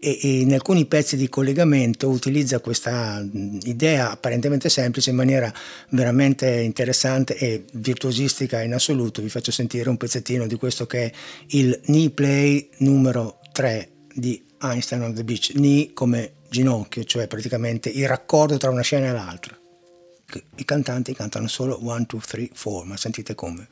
e, 0.00 0.18
in 0.22 0.52
alcuni 0.54 0.86
pezzi 0.86 1.16
di 1.16 1.28
collegamento 1.28 2.08
utilizza 2.08 2.58
questa 2.60 3.24
idea 3.62 4.10
apparentemente 4.10 4.68
semplice 4.68 5.10
in 5.10 5.16
maniera 5.16 5.52
veramente 5.90 6.48
interessante 6.60 7.36
e 7.36 7.64
virtuosistica 7.74 8.62
in 8.62 8.74
assoluto. 8.74 9.22
Vi 9.22 9.28
faccio 9.28 9.52
sentire 9.52 9.90
un 9.90 9.96
pezzettino 9.96 10.46
di 10.46 10.56
questo 10.56 10.86
che 10.86 11.04
è 11.04 11.12
il 11.48 11.80
knee 11.84 12.10
play 12.10 12.70
numero 12.78 13.40
3 13.52 13.88
di 14.14 14.42
Einstein 14.62 15.02
on 15.02 15.14
the 15.14 15.24
Beach, 15.24 15.52
ni 15.54 15.92
come 15.94 16.32
ginocchio, 16.50 17.04
cioè 17.04 17.26
praticamente 17.26 17.88
il 17.88 18.06
raccordo 18.06 18.58
tra 18.58 18.68
una 18.70 18.82
scena 18.82 19.08
e 19.08 19.12
l'altra. 19.12 19.56
i 20.56 20.64
cantanti 20.64 21.14
cantano 21.14 21.48
solo 21.48 21.78
1, 21.80 22.04
2, 22.06 22.20
3, 22.20 22.50
4, 22.60 22.84
ma 22.84 22.96
sentite 22.96 23.34
come. 23.34 23.68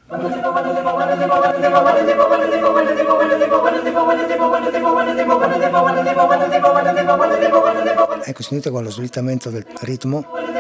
Ecco, 8.25 8.43
sentite 8.43 8.71
qua 8.71 8.81
lo 8.81 8.91
slittamento 8.91 9.51
del 9.51 9.67
ritmo. 9.81 10.25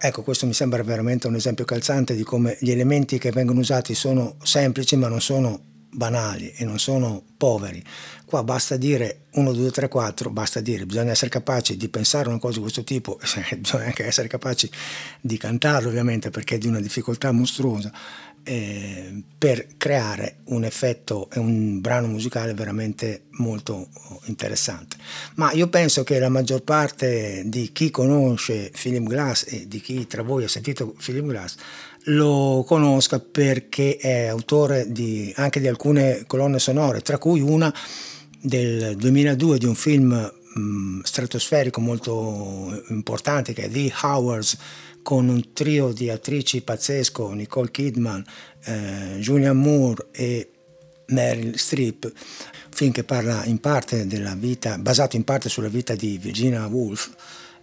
Ecco, 0.00 0.22
questo 0.22 0.46
mi 0.46 0.54
sembra 0.54 0.82
veramente 0.84 1.26
un 1.26 1.34
esempio 1.34 1.64
calzante 1.64 2.14
di 2.14 2.22
come 2.22 2.56
gli 2.60 2.70
elementi 2.70 3.18
che 3.18 3.32
vengono 3.32 3.60
usati 3.60 3.94
sono 3.94 4.36
semplici 4.42 4.94
ma 4.96 5.08
non 5.08 5.20
sono 5.20 5.60
banali 5.90 6.52
e 6.56 6.64
non 6.64 6.78
sono 6.78 7.22
poveri. 7.36 7.82
Qua 8.24 8.44
basta 8.44 8.76
dire 8.76 9.26
1, 9.32 9.52
2, 9.52 9.70
3, 9.70 9.88
4, 9.88 10.30
basta 10.30 10.60
dire, 10.60 10.86
bisogna 10.86 11.10
essere 11.10 11.30
capaci 11.30 11.76
di 11.76 11.88
pensare 11.88 12.28
una 12.28 12.38
cosa 12.38 12.54
di 12.54 12.60
questo 12.60 12.84
tipo, 12.84 13.18
bisogna 13.58 13.86
anche 13.86 14.04
essere 14.04 14.28
capaci 14.28 14.70
di 15.20 15.36
cantarlo 15.36 15.88
ovviamente 15.88 16.30
perché 16.30 16.56
è 16.56 16.58
di 16.58 16.68
una 16.68 16.80
difficoltà 16.80 17.32
mostruosa 17.32 17.90
eh, 18.48 19.22
per 19.36 19.76
creare 19.76 20.38
un 20.44 20.64
effetto 20.64 21.28
e 21.30 21.38
un 21.38 21.82
brano 21.82 22.06
musicale 22.06 22.54
veramente 22.54 23.24
molto 23.32 23.88
interessante. 24.24 24.96
Ma 25.34 25.52
io 25.52 25.68
penso 25.68 26.02
che 26.02 26.18
la 26.18 26.30
maggior 26.30 26.62
parte 26.62 27.42
di 27.44 27.70
chi 27.72 27.90
conosce 27.90 28.70
Philip 28.70 29.06
Glass 29.06 29.44
e 29.48 29.68
di 29.68 29.80
chi 29.80 30.06
tra 30.06 30.22
voi 30.22 30.44
ha 30.44 30.48
sentito 30.48 30.94
Philip 30.98 31.26
Glass 31.26 31.56
lo 32.04 32.64
conosca 32.66 33.20
perché 33.20 33.98
è 33.98 34.26
autore 34.26 34.90
di, 34.90 35.30
anche 35.36 35.60
di 35.60 35.68
alcune 35.68 36.24
colonne 36.26 36.58
sonore, 36.58 37.02
tra 37.02 37.18
cui 37.18 37.40
una 37.40 37.72
del 38.40 38.96
2002 38.96 39.58
di 39.58 39.66
un 39.66 39.74
film 39.74 40.32
mh, 40.54 41.00
stratosferico 41.02 41.82
molto 41.82 42.82
importante 42.88 43.52
che 43.52 43.64
è 43.64 43.70
The 43.70 43.92
Howards 44.02 44.56
con 45.08 45.30
un 45.30 45.54
trio 45.54 45.90
di 45.92 46.10
attrici 46.10 46.60
pazzesco, 46.60 47.32
Nicole 47.32 47.70
Kidman, 47.70 48.22
eh, 48.64 49.16
Julianne 49.18 49.58
Moore 49.58 50.08
e 50.10 50.50
Meryl 51.06 51.56
Streep, 51.58 52.12
film 52.68 52.92
che 52.92 53.04
parla 53.04 53.42
in 53.46 53.58
parte 53.58 54.06
della 54.06 54.34
vita, 54.34 54.76
basato 54.76 55.16
in 55.16 55.24
parte 55.24 55.48
sulla 55.48 55.68
vita 55.68 55.94
di 55.94 56.18
Virginia 56.18 56.66
Woolf 56.66 57.10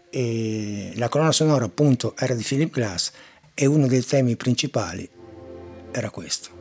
e 0.10 0.94
la 0.96 1.08
colonna 1.08 1.32
sonora 1.32 1.66
appunto 1.66 2.16
era 2.18 2.34
di 2.34 2.42
Philip 2.42 2.74
Glass 2.74 3.12
e 3.54 3.68
uno 3.68 3.86
dei 3.86 4.04
temi 4.04 4.36
principali 4.36 5.08
era 5.92 6.10
questo. 6.10 6.55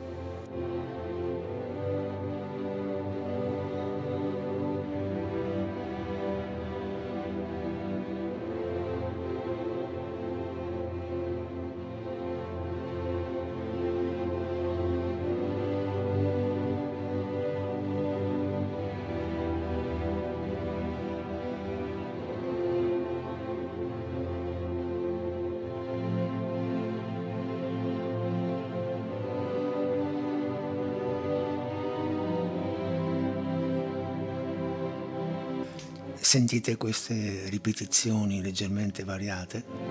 Sentite 36.35 36.75
queste 36.75 37.47
ripetizioni 37.47 38.41
leggermente 38.41 39.05
variate? 39.05 39.84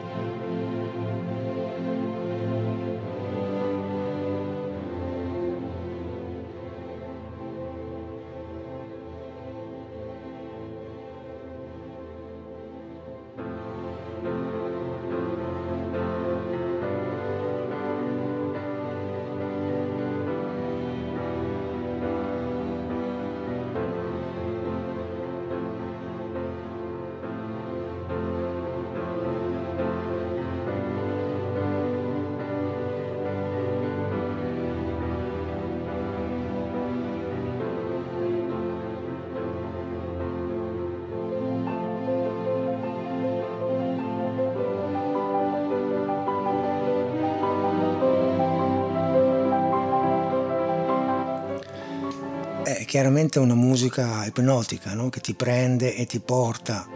Chiaramente 52.95 53.41
una 53.41 53.57
musica 53.57 54.25
ipnotica 54.25 54.95
no? 54.95 55.09
che 55.09 55.19
ti 55.19 55.35
prende 55.35 55.97
e 55.97 56.07
ti 56.07 56.21
porta 56.21 56.89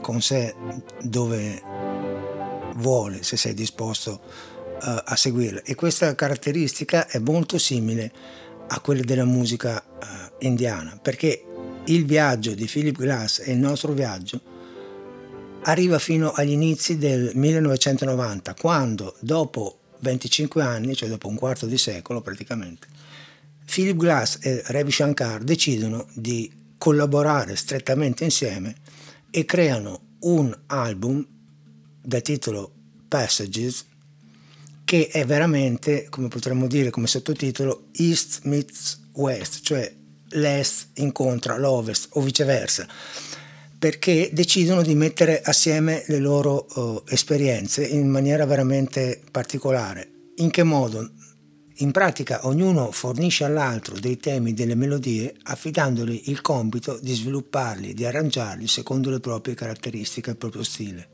con 0.00 0.22
sé 0.22 0.54
dove 1.02 1.62
vuole 2.76 3.22
se 3.22 3.36
sei 3.36 3.52
disposto 3.52 4.22
uh, 4.22 5.02
a 5.04 5.14
seguirla 5.14 5.60
e 5.62 5.74
questa 5.74 6.14
caratteristica 6.14 7.08
è 7.08 7.18
molto 7.18 7.58
simile 7.58 8.10
a 8.68 8.80
quella 8.80 9.02
della 9.02 9.26
musica 9.26 9.84
uh, 9.86 10.46
indiana 10.46 10.98
perché 11.02 11.44
il 11.84 12.06
viaggio 12.06 12.54
di 12.54 12.64
Philip 12.64 12.96
Glass 12.96 13.42
e 13.44 13.52
il 13.52 13.58
nostro 13.58 13.92
viaggio 13.92 14.40
arriva 15.64 15.98
fino 15.98 16.32
agli 16.32 16.52
inizi 16.52 16.96
del 16.96 17.32
1990 17.34 18.54
quando 18.54 19.14
dopo 19.20 19.76
25 19.98 20.62
anni 20.62 20.96
cioè 20.96 21.10
dopo 21.10 21.28
un 21.28 21.36
quarto 21.36 21.66
di 21.66 21.76
secolo 21.76 22.22
praticamente 22.22 23.03
Philip 23.64 23.96
Glass 23.96 24.38
e 24.42 24.62
Ravi 24.66 24.90
Shankar 24.90 25.42
decidono 25.42 26.06
di 26.14 26.50
collaborare 26.78 27.56
strettamente 27.56 28.24
insieme 28.24 28.74
e 29.30 29.44
creano 29.44 30.16
un 30.20 30.56
album 30.66 31.26
dal 32.00 32.22
titolo 32.22 32.72
Passages 33.08 33.84
che 34.84 35.08
è 35.08 35.24
veramente, 35.24 36.06
come 36.10 36.28
potremmo 36.28 36.66
dire 36.66 36.90
come 36.90 37.06
sottotitolo, 37.06 37.86
East 37.92 38.40
meets 38.42 39.00
West, 39.12 39.60
cioè 39.62 39.90
l'Est 40.30 40.88
incontra 40.94 41.56
l'Ovest 41.56 42.08
o 42.12 42.20
viceversa, 42.20 42.86
perché 43.78 44.30
decidono 44.32 44.82
di 44.82 44.94
mettere 44.94 45.40
assieme 45.40 46.04
le 46.08 46.18
loro 46.18 46.66
uh, 46.74 47.02
esperienze 47.08 47.86
in 47.86 48.08
maniera 48.08 48.44
veramente 48.44 49.20
particolare. 49.30 50.10
In 50.36 50.50
che 50.50 50.62
modo? 50.62 51.10
In 51.78 51.90
pratica 51.90 52.46
ognuno 52.46 52.92
fornisce 52.92 53.42
all'altro 53.42 53.98
dei 53.98 54.16
temi, 54.16 54.54
delle 54.54 54.76
melodie, 54.76 55.34
affidandogli 55.42 56.22
il 56.26 56.40
compito 56.40 57.00
di 57.02 57.12
svilupparli, 57.12 57.94
di 57.94 58.04
arrangiarli 58.04 58.68
secondo 58.68 59.10
le 59.10 59.18
proprie 59.18 59.54
caratteristiche 59.54 60.28
e 60.28 60.32
il 60.32 60.38
proprio 60.38 60.62
stile. 60.62 61.08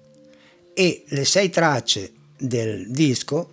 E 0.74 1.04
le 1.08 1.24
sei 1.24 1.48
tracce 1.48 2.12
del 2.36 2.90
disco 2.90 3.50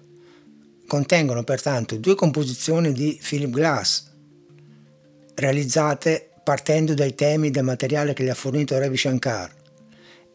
contengono 0.85 1.43
pertanto 1.43 1.95
due 1.95 2.15
composizioni 2.15 2.91
di 2.91 3.17
Philip 3.21 3.51
Glass, 3.51 4.03
realizzate 5.35 6.29
partendo 6.43 6.93
dai 6.93 7.15
temi 7.15 7.51
del 7.51 7.63
materiale 7.63 8.13
che 8.13 8.25
gli 8.25 8.29
ha 8.29 8.33
fornito 8.33 8.77
Ravi 8.77 8.97
Shankar 8.97 9.53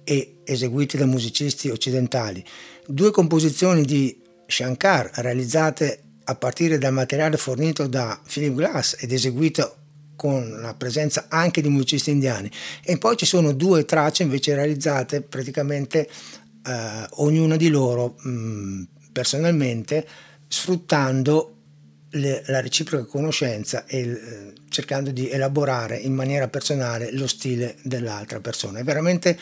e 0.04 0.36
eseguiti 0.44 0.96
da 0.96 1.06
musicisti 1.06 1.68
occidentali, 1.68 2.42
due 2.86 3.10
composizioni 3.10 3.82
di 3.82 4.18
Shankar 4.46 5.10
realizzate 5.16 6.01
a 6.24 6.34
partire 6.34 6.78
dal 6.78 6.92
materiale 6.92 7.36
fornito 7.36 7.86
da 7.86 8.18
Philip 8.24 8.54
Glass 8.54 8.96
ed 9.00 9.12
eseguito 9.12 9.76
con 10.16 10.60
la 10.60 10.74
presenza 10.74 11.26
anche 11.28 11.60
di 11.60 11.68
musicisti 11.68 12.10
indiani 12.10 12.50
e 12.84 12.98
poi 12.98 13.16
ci 13.16 13.26
sono 13.26 13.52
due 13.52 13.84
tracce 13.84 14.22
invece 14.22 14.54
realizzate 14.54 15.20
praticamente 15.20 16.08
eh, 16.64 17.06
ognuna 17.10 17.56
di 17.56 17.68
loro 17.68 18.16
mh, 18.18 18.82
personalmente 19.10 20.06
sfruttando 20.46 21.56
le, 22.12 22.42
la 22.46 22.60
reciproca 22.60 23.04
conoscenza 23.04 23.84
e 23.86 24.00
eh, 24.00 24.52
cercando 24.68 25.10
di 25.10 25.30
elaborare 25.30 25.96
in 25.96 26.14
maniera 26.14 26.48
personale 26.48 27.12
lo 27.12 27.26
stile 27.26 27.76
dell'altra 27.82 28.40
persona. 28.40 28.80
È 28.80 28.84
veramente 28.84 29.38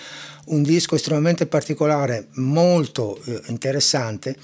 un 0.46 0.62
disco 0.62 0.94
estremamente 0.94 1.46
particolare, 1.46 2.28
molto 2.34 3.20
eh, 3.24 3.40
interessante, 3.46 4.36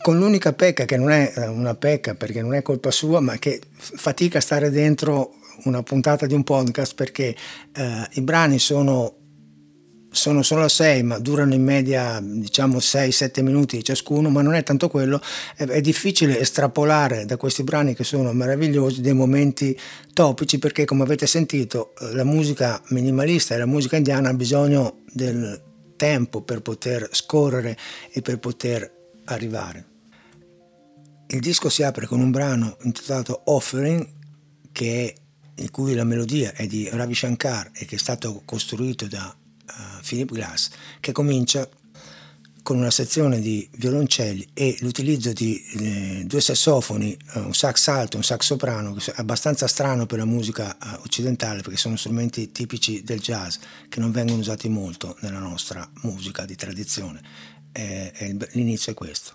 con 0.00 0.18
l'unica 0.18 0.52
pecca 0.52 0.84
che 0.84 0.96
non 0.96 1.10
è 1.10 1.32
una 1.48 1.74
pecca 1.74 2.14
perché 2.14 2.42
non 2.42 2.54
è 2.54 2.62
colpa 2.62 2.90
sua, 2.90 3.20
ma 3.20 3.36
che 3.36 3.60
fatica 3.70 4.38
a 4.38 4.40
stare 4.40 4.70
dentro 4.70 5.34
una 5.64 5.82
puntata 5.82 6.26
di 6.26 6.34
un 6.34 6.44
podcast 6.44 6.94
perché 6.94 7.34
eh, 7.72 8.08
i 8.12 8.20
brani 8.22 8.58
sono 8.58 9.14
sono 10.10 10.42
solo 10.42 10.68
6 10.68 11.02
ma 11.02 11.18
durano 11.18 11.52
in 11.52 11.62
media 11.62 12.18
diciamo 12.22 12.78
6-7 12.78 13.42
minuti 13.42 13.84
ciascuno 13.84 14.30
ma 14.30 14.42
non 14.42 14.54
è 14.54 14.62
tanto 14.62 14.88
quello. 14.88 15.20
È, 15.54 15.64
è, 15.64 15.80
difficile 15.80 16.40
estrapolare 16.40 17.26
da 17.26 17.36
questi 17.36 17.62
brani 17.62 17.94
che 17.94 18.04
sono 18.04 18.32
meravigliosi 18.32 19.00
dei 19.00 19.12
momenti 19.12 19.78
topici 20.12 20.58
perché 20.58 20.84
come 20.84 21.02
avete 21.02 21.26
sentito 21.26 21.92
eh, 22.00 22.14
la 22.14 22.24
musica 22.24 22.80
minimalista 22.88 23.54
e 23.54 23.58
la 23.58 23.66
musica 23.66 23.96
indiana 23.96 24.30
ha 24.30 24.34
bisogno 24.34 25.00
del 25.12 25.62
tempo 25.96 26.42
per 26.42 26.62
poter 26.62 27.08
scorrere 27.12 27.76
e 28.10 28.22
per 28.22 28.38
poter 28.38 28.97
arrivare 29.28 29.96
il 31.30 31.40
disco 31.40 31.68
si 31.68 31.82
apre 31.82 32.06
con 32.06 32.20
un 32.20 32.30
brano 32.30 32.78
intitolato 32.82 33.42
Offering 33.46 34.16
è, 34.72 35.14
in 35.56 35.70
cui 35.70 35.94
la 35.94 36.04
melodia 36.04 36.52
è 36.52 36.66
di 36.66 36.88
Ravi 36.90 37.14
Shankar 37.14 37.70
e 37.74 37.84
che 37.84 37.96
è 37.96 37.98
stato 37.98 38.42
costruito 38.44 39.06
da 39.06 39.34
uh, 39.36 40.02
Philip 40.06 40.32
Glass, 40.32 40.70
che 41.00 41.12
comincia 41.12 41.68
con 42.62 42.78
una 42.78 42.90
sezione 42.90 43.40
di 43.40 43.68
violoncelli 43.72 44.50
e 44.54 44.76
l'utilizzo 44.80 45.32
di 45.32 45.62
eh, 45.78 46.22
due 46.26 46.40
sassofoni, 46.40 47.16
uh, 47.34 47.40
un 47.40 47.54
sax 47.54 47.88
alto 47.88 48.14
e 48.14 48.18
un 48.18 48.24
sax 48.24 48.44
soprano, 48.44 48.94
che 48.94 49.10
è 49.10 49.14
abbastanza 49.16 49.66
strano 49.66 50.06
per 50.06 50.18
la 50.18 50.24
musica 50.24 50.78
uh, 50.80 51.02
occidentale 51.02 51.60
perché 51.60 51.76
sono 51.76 51.96
strumenti 51.96 52.52
tipici 52.52 53.02
del 53.02 53.20
jazz 53.20 53.56
che 53.88 54.00
non 54.00 54.12
vengono 54.12 54.38
usati 54.38 54.68
molto 54.70 55.16
nella 55.20 55.40
nostra 55.40 55.86
musica 56.02 56.46
di 56.46 56.54
tradizione. 56.54 57.20
Eh, 57.78 58.36
l'inizio 58.54 58.90
è 58.90 58.94
questo. 58.96 59.34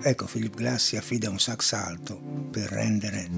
Ecco, 0.00 0.24
Philip 0.24 0.54
Glass 0.56 0.86
si 0.86 0.96
affida 0.96 1.28
a 1.28 1.30
un 1.30 1.38
sax 1.38 1.74
alto 1.74 2.18
per 2.50 2.70
rendere 2.70 3.28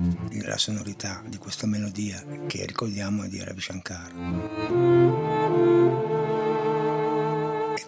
la 0.42 0.58
sonorità 0.58 1.24
di 1.26 1.38
questa 1.38 1.66
melodia 1.66 2.24
che 2.46 2.64
ricordiamo 2.64 3.24
è 3.24 3.28
di 3.28 3.42
Ravi 3.42 3.60
Shankar. 3.60 5.29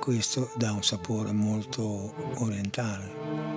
Questo 0.02 0.50
dà 0.56 0.72
un 0.72 0.82
sapore 0.82 1.30
molto 1.30 2.12
orientale. 2.38 3.51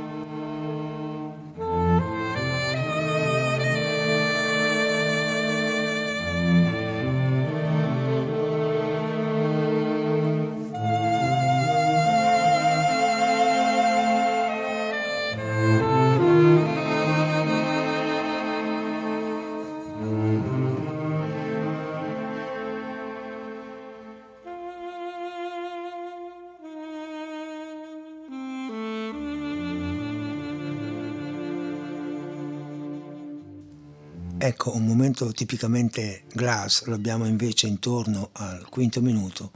Momento 35.26 35.44
tipicamente 35.44 36.24
glass 36.34 36.84
lo 36.84 36.94
abbiamo 36.94 37.26
invece 37.26 37.66
intorno 37.66 38.30
al 38.34 38.70
quinto 38.70 39.02
minuto, 39.02 39.52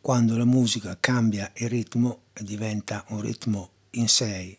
quando 0.00 0.36
la 0.36 0.44
musica 0.44 0.96
cambia 0.98 1.52
il 1.54 1.68
ritmo 1.68 2.22
e 2.32 2.42
diventa 2.42 3.04
un 3.10 3.20
ritmo 3.20 3.70
in 3.90 4.08
sei, 4.08 4.58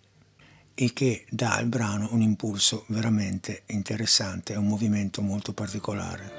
il 0.75 0.93
che 0.93 1.25
dà 1.29 1.55
al 1.55 1.65
brano 1.65 2.07
un 2.11 2.21
impulso 2.21 2.85
veramente 2.87 3.63
interessante 3.67 4.53
e 4.53 4.55
un 4.55 4.67
movimento 4.67 5.21
molto 5.21 5.51
particolare. 5.51 6.31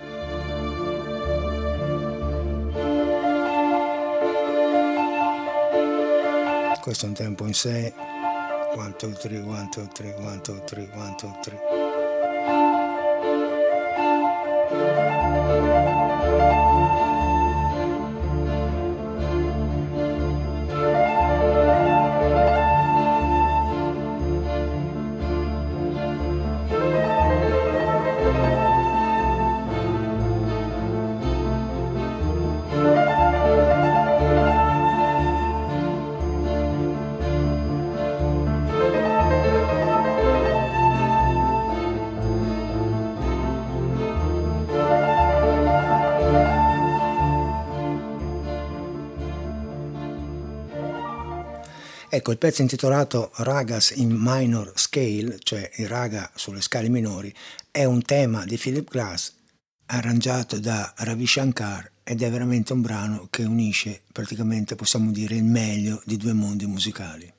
Questo 6.81 7.05
è 7.05 7.09
un 7.09 7.14
tempo 7.14 7.44
in 7.44 7.52
6, 7.52 7.92
1, 8.76 8.96
2, 8.98 9.12
3, 9.12 9.38
1, 9.40 9.68
2, 9.74 9.88
3, 9.92 10.14
1, 10.18 10.40
2, 10.42 10.64
3, 10.64 10.90
1, 10.94 11.16
2, 11.20 11.38
3. 11.42 11.86
Ecco, 52.16 52.31
il 52.31 52.38
pezzo 52.38 52.62
intitolato 52.62 53.31
Ragas 53.35 53.90
in 53.90 54.11
Minor 54.11 54.72
Scale, 54.74 55.37
cioè 55.38 55.70
il 55.74 55.87
raga 55.87 56.31
sulle 56.35 56.62
scale 56.62 56.88
minori, 56.88 57.31
è 57.70 57.85
un 57.85 58.00
tema 58.00 58.46
di 58.46 58.57
Philip 58.57 58.88
Glass 58.88 59.35
arrangiato 59.88 60.59
da 60.59 60.94
Ravi 60.96 61.26
Shankar 61.26 61.90
ed 62.02 62.22
è 62.22 62.31
veramente 62.31 62.72
un 62.72 62.81
brano 62.81 63.26
che 63.29 63.44
unisce 63.44 64.00
praticamente, 64.11 64.76
possiamo 64.76 65.11
dire, 65.11 65.35
il 65.35 65.44
meglio 65.44 66.00
di 66.07 66.16
due 66.16 66.33
mondi 66.33 66.64
musicali. 66.64 67.31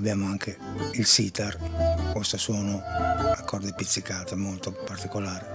Abbiamo 0.00 0.26
anche 0.26 0.56
il 0.92 1.04
sitar, 1.04 1.58
questo 2.12 2.38
suono 2.38 2.82
a 2.82 3.42
corde 3.44 3.74
pizzicate 3.74 4.34
molto 4.34 4.72
particolare. 4.72 5.46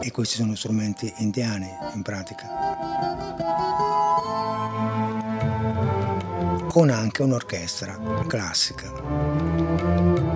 E 0.00 0.10
questi 0.10 0.36
sono 0.36 0.54
strumenti 0.54 1.12
indiani 1.18 1.68
in 1.92 2.00
pratica. 2.00 2.46
Con 6.68 6.88
anche 6.88 7.22
un'orchestra 7.22 8.24
classica. 8.26 10.27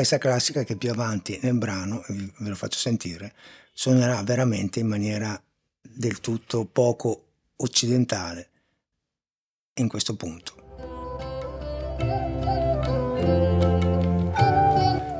Un'orchestra 0.00 0.18
classica 0.18 0.64
che 0.64 0.76
più 0.76 0.90
avanti 0.90 1.38
nel 1.42 1.54
brano, 1.54 2.02
ve 2.08 2.48
lo 2.48 2.54
faccio 2.54 2.78
sentire, 2.78 3.34
suonerà 3.72 4.22
veramente 4.22 4.80
in 4.80 4.86
maniera 4.86 5.40
del 5.80 6.20
tutto 6.20 6.64
poco 6.64 7.24
occidentale 7.56 8.48
in 9.74 9.88
questo 9.88 10.16
punto. 10.16 10.54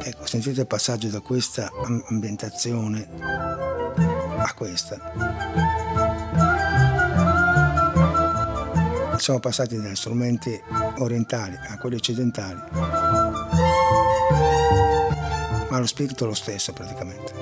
Ecco, 0.02 0.26
sentite 0.26 0.60
il 0.60 0.66
passaggio 0.66 1.08
da 1.08 1.20
questa 1.20 1.70
ambientazione 2.08 3.08
a 4.38 4.54
questa. 4.54 5.12
Siamo 9.18 9.40
passati 9.40 9.76
dagli 9.76 9.94
strumenti 9.94 10.58
orientali 10.98 11.54
a 11.68 11.76
quelli 11.76 11.96
occidentali, 11.96 13.49
ma 15.70 15.78
lo 15.78 15.86
spirito 15.86 16.24
è 16.24 16.26
lo 16.26 16.34
stesso 16.34 16.72
praticamente. 16.72 17.32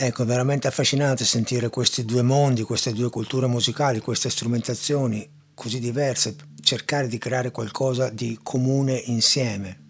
Ecco, 0.00 0.22
è 0.22 0.26
veramente 0.26 0.68
affascinante 0.68 1.24
sentire 1.24 1.68
questi 1.68 2.04
due 2.04 2.22
mondi, 2.22 2.62
queste 2.62 2.92
due 2.92 3.10
culture 3.10 3.46
musicali, 3.46 4.00
queste 4.00 4.30
strumentazioni 4.30 5.28
così 5.52 5.80
diverse, 5.80 6.36
cercare 6.62 7.08
di 7.08 7.18
creare 7.18 7.50
qualcosa 7.50 8.08
di 8.08 8.38
comune 8.42 8.94
insieme. 8.94 9.87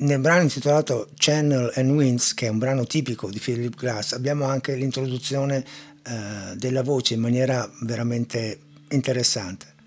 Nel 0.00 0.20
brano 0.20 0.42
intitolato 0.42 1.08
Channel 1.16 1.72
and 1.74 1.90
Winds, 1.90 2.34
che 2.34 2.46
è 2.46 2.50
un 2.50 2.58
brano 2.58 2.84
tipico 2.84 3.30
di 3.30 3.38
Philip 3.38 3.76
Glass, 3.76 4.12
abbiamo 4.12 4.44
anche 4.44 4.74
l'introduzione 4.74 5.64
eh, 6.02 6.56
della 6.56 6.82
voce 6.82 7.14
in 7.14 7.20
maniera 7.20 7.70
veramente 7.80 8.58
interessante. 8.90 9.77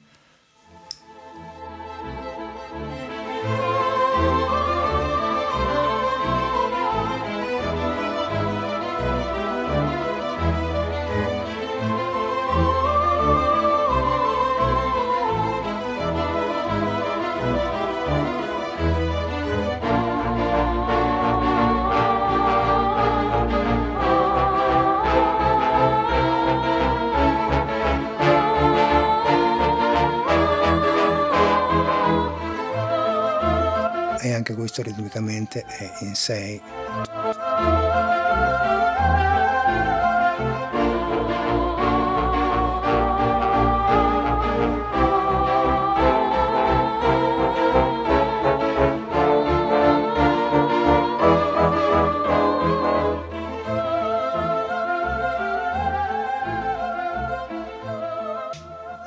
Questo 34.61 34.83
ritmicamente 34.83 35.65
è 35.65 35.91
in 36.01 36.13
6. 36.13 36.61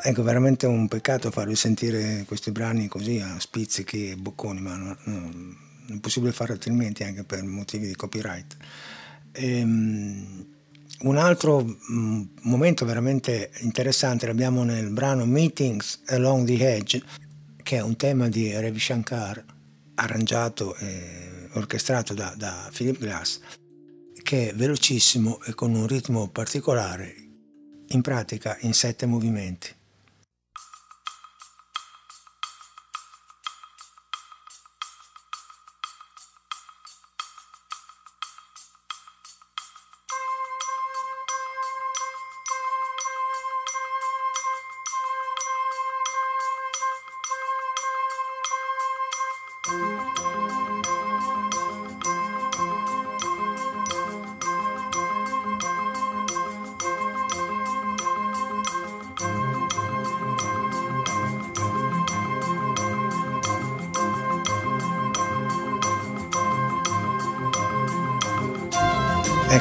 Ecco, 0.07 0.23
veramente 0.23 0.67
un 0.67 0.87
peccato 0.87 1.31
farvi 1.31 1.57
sentire 1.57 2.25
questi 2.27 2.51
brani 2.51 2.89
così 2.89 3.21
a 3.21 3.41
spizzichi 3.41 4.11
e 4.11 4.17
bocconi, 4.17 4.61
ma 4.61 4.77
no, 4.77 4.97
no, 5.05 5.44
non 6.05 6.09
è 6.09 6.11
possibile 6.11 6.33
fare 6.33 6.53
altrimenti 6.53 7.03
anche 7.03 7.25
per 7.25 7.43
motivi 7.45 7.87
di 7.87 7.95
copyright. 7.97 8.57
Ehm, 9.33 10.53
un 11.01 11.17
altro 11.17 11.65
mm, 11.65 12.23
momento 12.43 12.85
veramente 12.85 13.51
interessante 13.61 14.27
l'abbiamo 14.27 14.63
nel 14.65 14.91
brano 14.91 15.25
Meetings 15.25 16.03
Along 16.07 16.47
the 16.47 16.75
Edge, 16.75 17.03
che 17.63 17.77
è 17.77 17.81
un 17.83 17.97
tema 17.97 18.29
di 18.29 18.53
Ravi 18.53 18.79
Shankar, 18.79 19.45
arrangiato 19.95 20.77
e 20.77 21.49
orchestrato 21.53 22.15
da, 22.15 22.35
da 22.37 22.71
Philip 22.73 22.99
Glass, 22.99 23.41
che 24.23 24.51
è 24.51 24.55
velocissimo 24.55 25.41
e 25.45 25.55
con 25.55 25.75
un 25.75 25.87
ritmo 25.87 26.29
particolare, 26.29 27.15
in 27.89 28.01
pratica 28.03 28.57
in 28.61 28.75
sette 28.75 29.07
movimenti. 29.07 29.69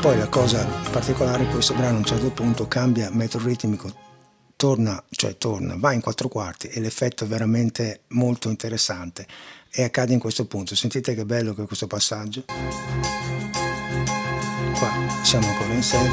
Poi 0.00 0.16
la 0.16 0.28
cosa 0.28 0.64
particolare 0.90 1.42
è 1.42 1.46
che 1.46 1.52
questo 1.52 1.74
brano 1.74 1.96
a 1.96 1.98
un 1.98 2.04
certo 2.04 2.30
punto 2.30 2.66
cambia 2.68 3.10
metro 3.10 3.42
ritmico, 3.42 3.92
torna, 4.56 5.02
cioè 5.10 5.36
torna, 5.36 5.74
va 5.76 5.92
in 5.92 6.00
quattro 6.00 6.28
quarti 6.28 6.68
e 6.68 6.80
l'effetto 6.80 7.24
è 7.24 7.26
veramente 7.26 8.04
molto 8.08 8.48
interessante 8.48 9.26
e 9.70 9.82
accade 9.82 10.12
in 10.12 10.18
questo 10.18 10.46
punto. 10.46 10.74
Sentite 10.74 11.14
che 11.14 11.24
bello 11.24 11.52
che 11.52 11.64
è 11.64 11.66
questo 11.66 11.86
passaggio. 11.86 12.44
Qua 14.78 14.92
siamo 15.22 15.48
ancora 15.48 15.72
in 15.72 15.82
7 15.82 16.06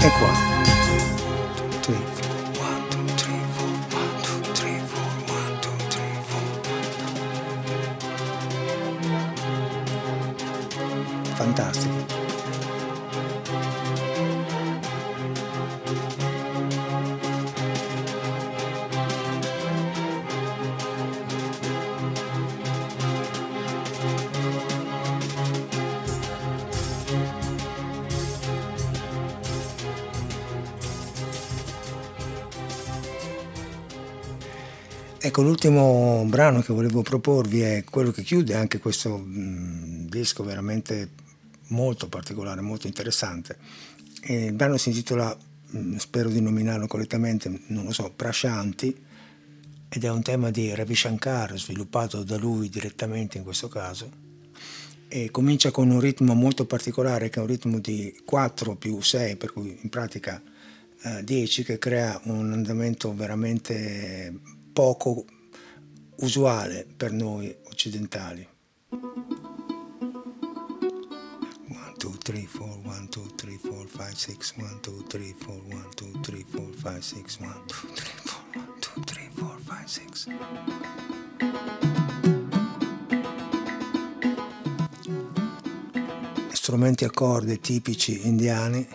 e 0.00 0.10
qua. 0.18 0.32
Fantastico. 11.34 12.05
Ecco, 35.26 35.42
l'ultimo 35.42 36.24
brano 36.28 36.62
che 36.62 36.72
volevo 36.72 37.02
proporvi 37.02 37.60
è 37.60 37.82
quello 37.82 38.12
che 38.12 38.22
chiude 38.22 38.54
anche 38.54 38.78
questo 38.78 39.24
disco 39.26 40.44
veramente 40.44 41.10
molto 41.70 42.08
particolare, 42.08 42.60
molto 42.60 42.86
interessante. 42.86 43.56
E 44.20 44.44
il 44.44 44.52
brano 44.52 44.76
si 44.76 44.90
intitola, 44.90 45.36
mm, 45.76 45.96
spero 45.96 46.28
di 46.28 46.40
nominarlo 46.40 46.86
correttamente, 46.86 47.62
non 47.66 47.86
lo 47.86 47.92
so, 47.92 48.12
Prashanti, 48.14 48.96
ed 49.88 50.04
è 50.04 50.08
un 50.08 50.22
tema 50.22 50.52
di 50.52 50.72
Ravi 50.72 50.94
Shankar 50.94 51.58
sviluppato 51.58 52.22
da 52.22 52.36
lui 52.36 52.68
direttamente 52.68 53.38
in 53.38 53.42
questo 53.42 53.66
caso 53.66 54.08
e 55.08 55.32
comincia 55.32 55.72
con 55.72 55.90
un 55.90 55.98
ritmo 55.98 56.34
molto 56.34 56.66
particolare 56.66 57.30
che 57.30 57.40
è 57.40 57.42
un 57.42 57.48
ritmo 57.48 57.80
di 57.80 58.16
4 58.24 58.76
più 58.76 59.00
6 59.00 59.34
per 59.34 59.52
cui 59.52 59.76
in 59.82 59.88
pratica 59.88 60.40
eh, 61.02 61.24
10 61.24 61.64
che 61.64 61.78
crea 61.78 62.20
un 62.26 62.52
andamento 62.52 63.12
veramente 63.12 64.55
poco 64.76 65.24
usuale 66.16 66.86
per 66.94 67.10
noi 67.10 67.56
occidentali. 67.70 68.46
1 68.90 69.14
2 71.96 72.18
3 72.18 72.46
4 72.46 72.80
1 72.84 73.08
2 73.08 73.34
3 73.36 73.58
4 73.58 73.88
5 73.88 74.14
6 74.14 74.36
1 74.56 74.80
2 74.82 75.02
3 75.06 75.34
4 75.38 75.62
1 75.64 75.88
2 75.94 76.20
3 76.20 76.44
4 76.44 76.74
5 76.74 77.00
6 77.00 77.38
1 77.40 77.64
2 77.64 77.88
3 77.94 78.04
4 78.22 78.60
1 78.60 78.74
2 78.94 79.04
3 79.04 79.30
4 79.34 79.64
5 79.86 80.14
6 80.14 80.36
strumenti 86.52 87.04
a 87.06 87.10
corde 87.10 87.60
tipici 87.60 88.26
indiani. 88.26 88.86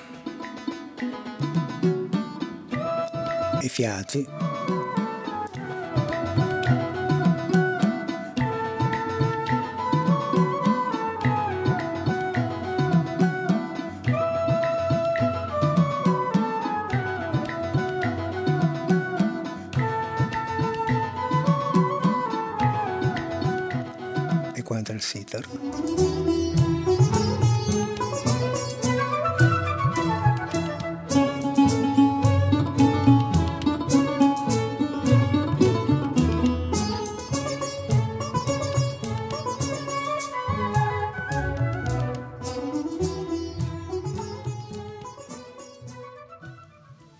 E 3.62 3.68
fiati. 3.68 4.51
Sitar. 25.12 25.46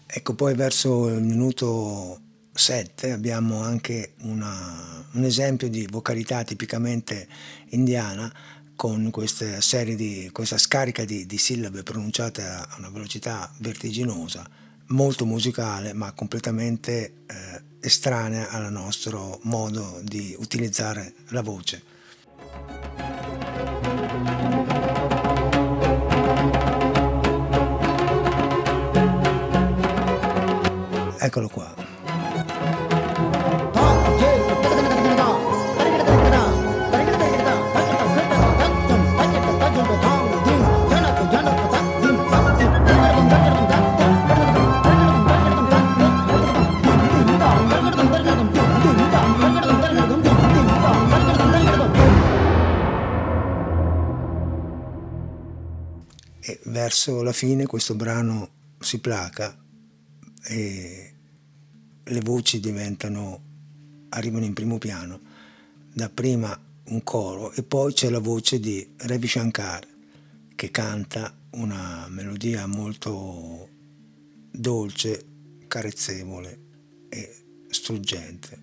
Ecco, 0.08 0.34
poi 0.36 0.56
verso 0.56 1.10
il 1.10 1.22
minuto 1.24 2.22
7 2.54 3.12
abbiamo 3.12 3.60
anche 3.62 4.14
una, 4.22 4.91
un 5.14 5.24
esempio 5.24 5.70
di 5.70 5.88
vocalità 5.90 6.44
tipicamente 6.44 7.28
indiana 7.70 8.32
con 8.76 9.10
questa 9.12 9.62
serie 9.62 9.96
di, 9.96 10.30
questa 10.32 10.58
scarica 10.58 11.04
di, 11.06 11.26
di 11.26 11.38
sillabe 11.38 11.84
pronunciate 11.84 12.42
a 12.42 12.68
una 12.78 12.90
velocità 12.90 13.52
vertiginosa, 13.58 14.48
molto 14.88 15.26
musicale 15.26 15.94
ma 15.94 16.12
completamente 16.14 17.14
eh, 17.28 17.62
estranea 17.80 18.50
al 18.50 18.72
nostro 18.72 19.40
modo 19.44 20.00
di 20.04 20.36
utilizzare 20.40 21.14
la 21.30 21.42
voce. 21.42 21.84
Eccolo 31.20 31.50
qua. 31.50 31.81
Verso 56.82 57.22
la 57.22 57.32
fine 57.32 57.68
questo 57.68 57.94
brano 57.94 58.50
si 58.80 58.98
placa 58.98 59.56
e 60.44 61.14
le 62.04 62.20
voci 62.22 62.60
diventano, 62.60 63.42
arrivano 64.10 64.46
in 64.46 64.54
primo 64.54 64.80
piano, 64.80 65.20
dapprima 65.94 66.60
un 66.86 67.04
coro 67.04 67.52
e 67.52 67.62
poi 67.62 67.94
c'è 67.94 68.10
la 68.10 68.20
voce 68.20 68.60
di 68.60 68.96
Ravi 68.98 69.28
Shankar 69.28 69.88
che 70.56 70.72
canta 70.72 71.32
una 71.52 72.08
melodia 72.10 72.66
molto 72.66 73.70
dolce, 74.52 75.26
carezzevole 75.68 76.60
e 77.10 77.44
struggente. 77.70 78.61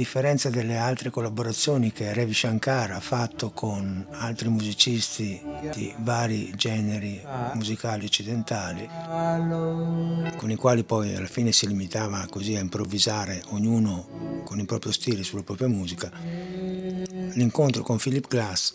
Differenza 0.00 0.48
delle 0.48 0.78
altre 0.78 1.10
collaborazioni 1.10 1.92
che 1.92 2.14
Ravi 2.14 2.32
Shankar 2.32 2.92
ha 2.92 3.00
fatto 3.00 3.50
con 3.50 4.06
altri 4.12 4.48
musicisti 4.48 5.42
di 5.74 5.92
vari 5.98 6.54
generi 6.56 7.20
musicali 7.52 8.06
occidentali, 8.06 8.88
con 10.36 10.50
i 10.50 10.56
quali 10.56 10.84
poi 10.84 11.14
alla 11.14 11.26
fine 11.26 11.52
si 11.52 11.66
limitava 11.66 12.26
così 12.30 12.56
a 12.56 12.60
improvvisare 12.60 13.42
ognuno 13.48 14.42
con 14.42 14.58
il 14.58 14.64
proprio 14.64 14.90
stile 14.90 15.22
sulla 15.22 15.42
propria 15.42 15.68
musica, 15.68 16.10
l'incontro 17.34 17.82
con 17.82 17.98
Philip 17.98 18.26
Glass 18.26 18.72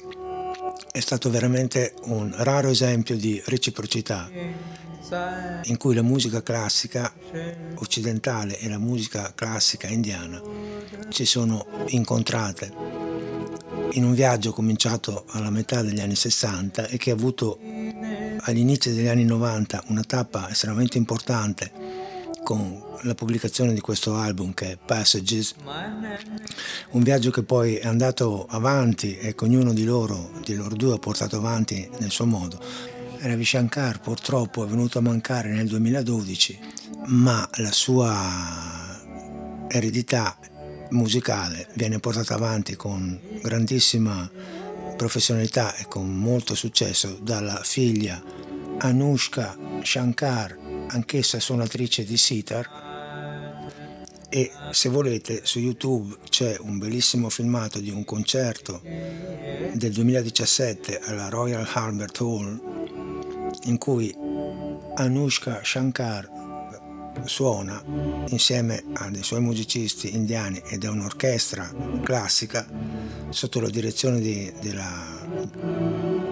è 0.91 0.99
stato 0.99 1.31
veramente 1.31 1.95
un 2.03 2.31
raro 2.37 2.69
esempio 2.69 3.17
di 3.17 3.41
reciprocità 3.47 4.29
in 5.63 5.77
cui 5.77 5.95
la 5.95 6.01
musica 6.03 6.43
classica 6.43 7.11
occidentale 7.75 8.59
e 8.59 8.69
la 8.69 8.79
musica 8.79 9.33
classica 9.35 9.87
indiana 9.87 10.74
si 11.09 11.25
sono 11.25 11.65
incontrate 11.87 12.71
in 13.91 14.03
un 14.03 14.13
viaggio 14.13 14.51
cominciato 14.51 15.25
alla 15.29 15.49
metà 15.49 15.81
degli 15.81 15.99
anni 15.99 16.15
60 16.15 16.87
e 16.87 16.97
che 16.97 17.11
ha 17.11 17.13
avuto 17.13 17.59
agli 17.61 18.57
inizi 18.57 18.93
degli 18.93 19.07
anni 19.07 19.23
90 19.23 19.85
una 19.87 20.03
tappa 20.03 20.49
estremamente 20.49 20.97
importante 20.97 21.71
con 22.43 22.83
la 23.01 23.15
pubblicazione 23.15 23.73
di 23.73 23.79
questo 23.79 24.15
album 24.15 24.53
che 24.53 24.73
è 24.73 24.77
Passages, 24.83 25.55
un 26.91 27.01
viaggio 27.01 27.31
che 27.31 27.43
poi 27.43 27.75
è 27.77 27.87
andato 27.87 28.45
avanti 28.47 29.17
e 29.17 29.33
che 29.33 29.43
ognuno 29.45 29.73
di 29.73 29.83
loro, 29.83 30.31
di 30.43 30.55
loro 30.55 30.75
due, 30.75 30.93
ha 30.93 30.99
portato 30.99 31.37
avanti 31.37 31.89
nel 31.99 32.11
suo 32.11 32.25
modo. 32.25 32.59
Ravi 33.19 33.43
Shankar 33.43 33.99
purtroppo 33.99 34.63
è 34.63 34.67
venuto 34.67 34.99
a 34.99 35.01
mancare 35.01 35.49
nel 35.49 35.67
2012, 35.67 36.59
ma 37.07 37.47
la 37.55 37.71
sua 37.71 39.03
eredità 39.67 40.37
musicale 40.89 41.67
viene 41.73 41.99
portata 41.99 42.35
avanti 42.35 42.75
con 42.75 43.19
grandissima 43.41 44.29
professionalità 44.95 45.75
e 45.75 45.87
con 45.87 46.07
molto 46.07 46.55
successo 46.55 47.17
dalla 47.21 47.61
figlia 47.63 48.21
Anushka 48.77 49.57
Shankar, 49.81 50.57
anch'essa 50.87 51.39
suonatrice 51.39 52.03
di 52.03 52.17
sitar. 52.17 52.83
E 54.29 54.51
se 54.71 54.89
volete 54.89 55.41
su 55.45 55.59
YouTube 55.59 56.17
c'è 56.29 56.57
un 56.59 56.77
bellissimo 56.77 57.29
filmato 57.29 57.79
di 57.79 57.89
un 57.89 58.03
concerto 58.03 58.81
del 58.83 59.91
2017 59.91 60.99
alla 60.99 61.29
Royal 61.29 61.67
Albert 61.73 62.19
Hall 62.19 63.53
in 63.63 63.77
cui 63.77 64.13
Anushka 64.95 65.61
Shankar 65.63 66.34
suona 67.23 67.81
insieme 68.29 68.83
a 68.93 69.09
dei 69.09 69.23
suoi 69.23 69.41
musicisti 69.41 70.15
indiani 70.15 70.61
ed 70.67 70.83
è 70.83 70.87
un'orchestra 70.89 71.71
classica 72.03 72.67
sotto 73.29 73.59
la 73.59 73.69
direzione 73.69 74.19
di, 74.19 74.51
della, 74.61 75.27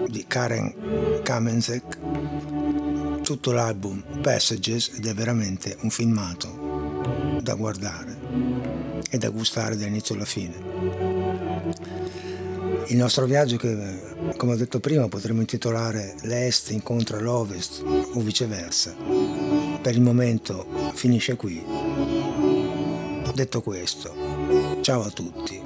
di 0.06 0.24
Karen 0.26 1.20
Kamenzek 1.22 1.98
tutto 3.22 3.52
l'album 3.52 4.20
Passages 4.20 4.92
ed 4.96 5.06
è 5.06 5.14
veramente 5.14 5.76
un 5.80 5.90
filmato 5.90 7.40
da 7.42 7.54
guardare 7.54 8.16
e 9.10 9.18
da 9.18 9.30
gustare 9.30 9.76
dall'inizio 9.76 10.14
alla 10.14 10.24
fine 10.24 11.34
il 12.88 12.96
nostro 12.96 13.24
viaggio 13.24 13.56
che, 13.56 13.98
come 14.36 14.52
ho 14.52 14.56
detto 14.56 14.78
prima, 14.78 15.08
potremmo 15.08 15.40
intitolare 15.40 16.14
L'Est 16.22 16.70
incontra 16.70 17.18
l'Ovest 17.18 17.82
o 17.82 18.20
viceversa. 18.20 18.94
Per 19.84 19.94
il 19.94 20.00
momento 20.00 20.66
finisce 20.94 21.36
qui. 21.36 21.62
Detto 23.34 23.60
questo, 23.60 24.14
ciao 24.80 25.02
a 25.02 25.10
tutti 25.10 25.60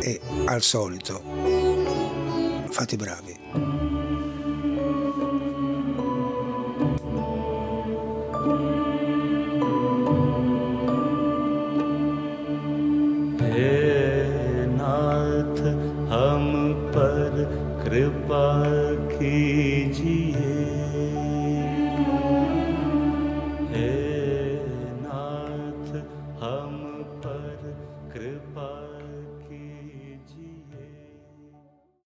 e 0.00 0.20
al 0.44 0.62
solito 0.62 1.20
fate 2.70 2.96
bravi. 2.96 4.01